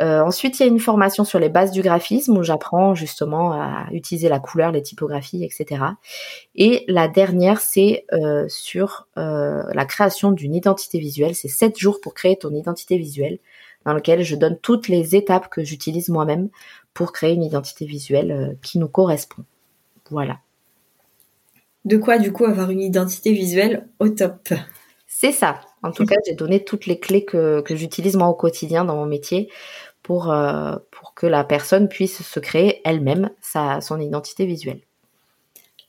Euh, 0.00 0.20
ensuite, 0.20 0.58
il 0.58 0.62
y 0.62 0.64
a 0.64 0.68
une 0.68 0.80
formation 0.80 1.24
sur 1.24 1.38
les 1.38 1.48
bases 1.48 1.70
du 1.70 1.82
graphisme 1.82 2.36
où 2.36 2.42
j'apprends 2.42 2.94
justement 2.94 3.52
à 3.52 3.86
utiliser 3.92 4.28
la 4.28 4.40
couleur, 4.40 4.72
les 4.72 4.82
typographies, 4.82 5.44
etc. 5.44 5.84
Et 6.54 6.84
la 6.88 7.08
dernière, 7.08 7.60
c'est 7.60 8.06
euh, 8.12 8.46
sur 8.48 9.08
euh, 9.18 9.62
la 9.72 9.84
création 9.84 10.32
d'une 10.32 10.54
identité 10.54 10.98
visuelle. 10.98 11.34
C'est 11.34 11.48
7 11.48 11.78
jours 11.78 12.00
pour 12.00 12.14
créer 12.14 12.36
ton 12.36 12.54
identité 12.54 12.96
visuelle 12.96 13.38
dans 13.84 13.92
lequel 13.92 14.22
je 14.22 14.36
donne 14.36 14.58
toutes 14.58 14.88
les 14.88 15.16
étapes 15.16 15.48
que 15.48 15.64
j'utilise 15.64 16.08
moi-même 16.08 16.48
pour 16.94 17.12
créer 17.12 17.34
une 17.34 17.42
identité 17.42 17.84
visuelle 17.84 18.56
qui 18.62 18.78
nous 18.78 18.88
correspond. 18.88 19.44
Voilà. 20.10 20.38
De 21.84 21.96
quoi 21.96 22.18
du 22.18 22.32
coup 22.32 22.44
avoir 22.44 22.70
une 22.70 22.80
identité 22.80 23.32
visuelle 23.32 23.88
au 23.98 24.08
top? 24.08 24.50
C'est 25.08 25.32
ça. 25.32 25.60
En 25.82 25.90
tout 25.90 26.06
cas, 26.06 26.16
j'ai 26.26 26.34
donné 26.34 26.64
toutes 26.64 26.86
les 26.86 26.98
clés 26.98 27.24
que, 27.24 27.60
que 27.60 27.74
j'utilise 27.74 28.16
moi 28.16 28.28
au 28.28 28.34
quotidien 28.34 28.84
dans 28.84 28.96
mon 28.96 29.06
métier 29.06 29.50
pour, 30.02 30.30
euh, 30.30 30.76
pour 30.90 31.14
que 31.14 31.26
la 31.26 31.44
personne 31.44 31.88
puisse 31.88 32.22
se 32.22 32.40
créer 32.40 32.80
elle-même 32.84 33.30
sa, 33.40 33.80
son 33.80 34.00
identité 34.00 34.46
visuelle. 34.46 34.80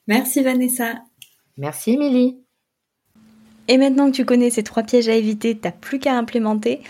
Merci 0.07 0.43
Vanessa. 0.43 0.95
Merci 1.57 1.91
Émilie. 1.91 2.39
Et 3.67 3.77
maintenant 3.77 4.11
que 4.11 4.15
tu 4.15 4.25
connais 4.25 4.49
ces 4.49 4.63
trois 4.63 4.83
pièges 4.83 5.07
à 5.07 5.13
éviter, 5.13 5.57
t'as 5.57 5.71
plus 5.71 5.99
qu'à 5.99 6.17
implémenter 6.17 6.81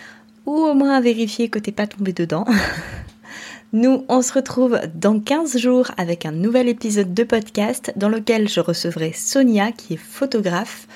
ou 0.46 0.54
au 0.54 0.74
moins 0.74 0.96
à 0.96 1.02
vérifier 1.02 1.50
que 1.50 1.60
t'es 1.60 1.72
pas 1.72 1.88
tombé 1.88 2.13
dedans. 2.13 2.46
Nous, 3.74 4.06
on 4.08 4.22
se 4.22 4.34
retrouve 4.34 4.80
dans 4.94 5.20
15 5.20 5.58
jours 5.58 5.92
avec 5.98 6.26
un 6.26 6.32
nouvel 6.32 6.68
épisode 6.68 7.13
de 7.13 7.24
podcast 7.24 7.92
dans 7.96 8.10
lequel 8.10 8.48
je 8.48 8.60
recevrai 8.60 9.13
Sonia 9.13 9.72
qui 9.72 9.96
est 9.96 9.98
photographe 9.98 10.88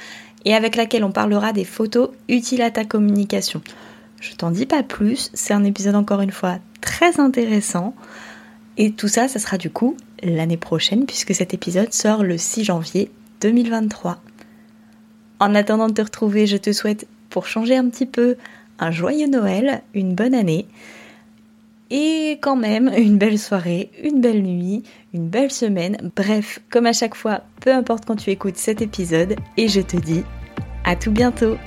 et 0.45 0.53
avec 0.53 0.75
laquelle 0.75 1.03
on 1.03 1.11
parlera 1.11 1.53
des 1.53 1.65
photos 1.65 2.09
utiles 2.29 2.61
à 2.61 2.71
ta 2.71 2.85
communication. 2.85 3.61
Je 4.19 4.33
t'en 4.35 4.51
dis 4.51 4.65
pas 4.65 4.83
plus, 4.83 5.29
c'est 5.33 5.53
un 5.53 5.63
épisode 5.63 5.95
encore 5.95 6.21
une 6.21 6.31
fois 6.31 6.57
très 6.81 7.19
intéressant. 7.19 7.93
Et 8.77 8.91
tout 8.91 9.07
ça, 9.07 9.27
ça 9.27 9.39
sera 9.39 9.57
du 9.57 9.69
coup 9.69 9.95
l'année 10.23 10.57
prochaine, 10.57 11.05
puisque 11.05 11.35
cet 11.35 11.53
épisode 11.53 11.93
sort 11.93 12.23
le 12.23 12.37
6 12.37 12.63
janvier 12.63 13.11
2023. 13.41 14.21
En 15.39 15.55
attendant 15.55 15.87
de 15.87 15.93
te 15.93 16.01
retrouver, 16.01 16.47
je 16.47 16.57
te 16.57 16.71
souhaite, 16.71 17.07
pour 17.29 17.45
changer 17.47 17.75
un 17.75 17.89
petit 17.89 18.05
peu, 18.05 18.37
un 18.79 18.91
joyeux 18.91 19.27
Noël, 19.27 19.81
une 19.93 20.15
bonne 20.15 20.33
année, 20.33 20.67
et 21.89 22.39
quand 22.41 22.55
même 22.55 22.91
une 22.97 23.17
belle 23.17 23.39
soirée, 23.39 23.91
une 24.03 24.21
belle 24.21 24.43
nuit, 24.43 24.83
une 25.13 25.29
belle 25.29 25.51
semaine, 25.51 26.11
bref, 26.15 26.59
comme 26.69 26.85
à 26.85 26.93
chaque 26.93 27.15
fois, 27.15 27.41
peu 27.61 27.73
importe 27.73 28.05
quand 28.05 28.15
tu 28.15 28.29
écoutes 28.29 28.57
cet 28.57 28.81
épisode, 28.81 29.35
et 29.57 29.67
je 29.67 29.81
te 29.81 29.97
dis 29.97 30.23
à 30.83 30.95
tout 30.95 31.11
bientôt 31.11 31.57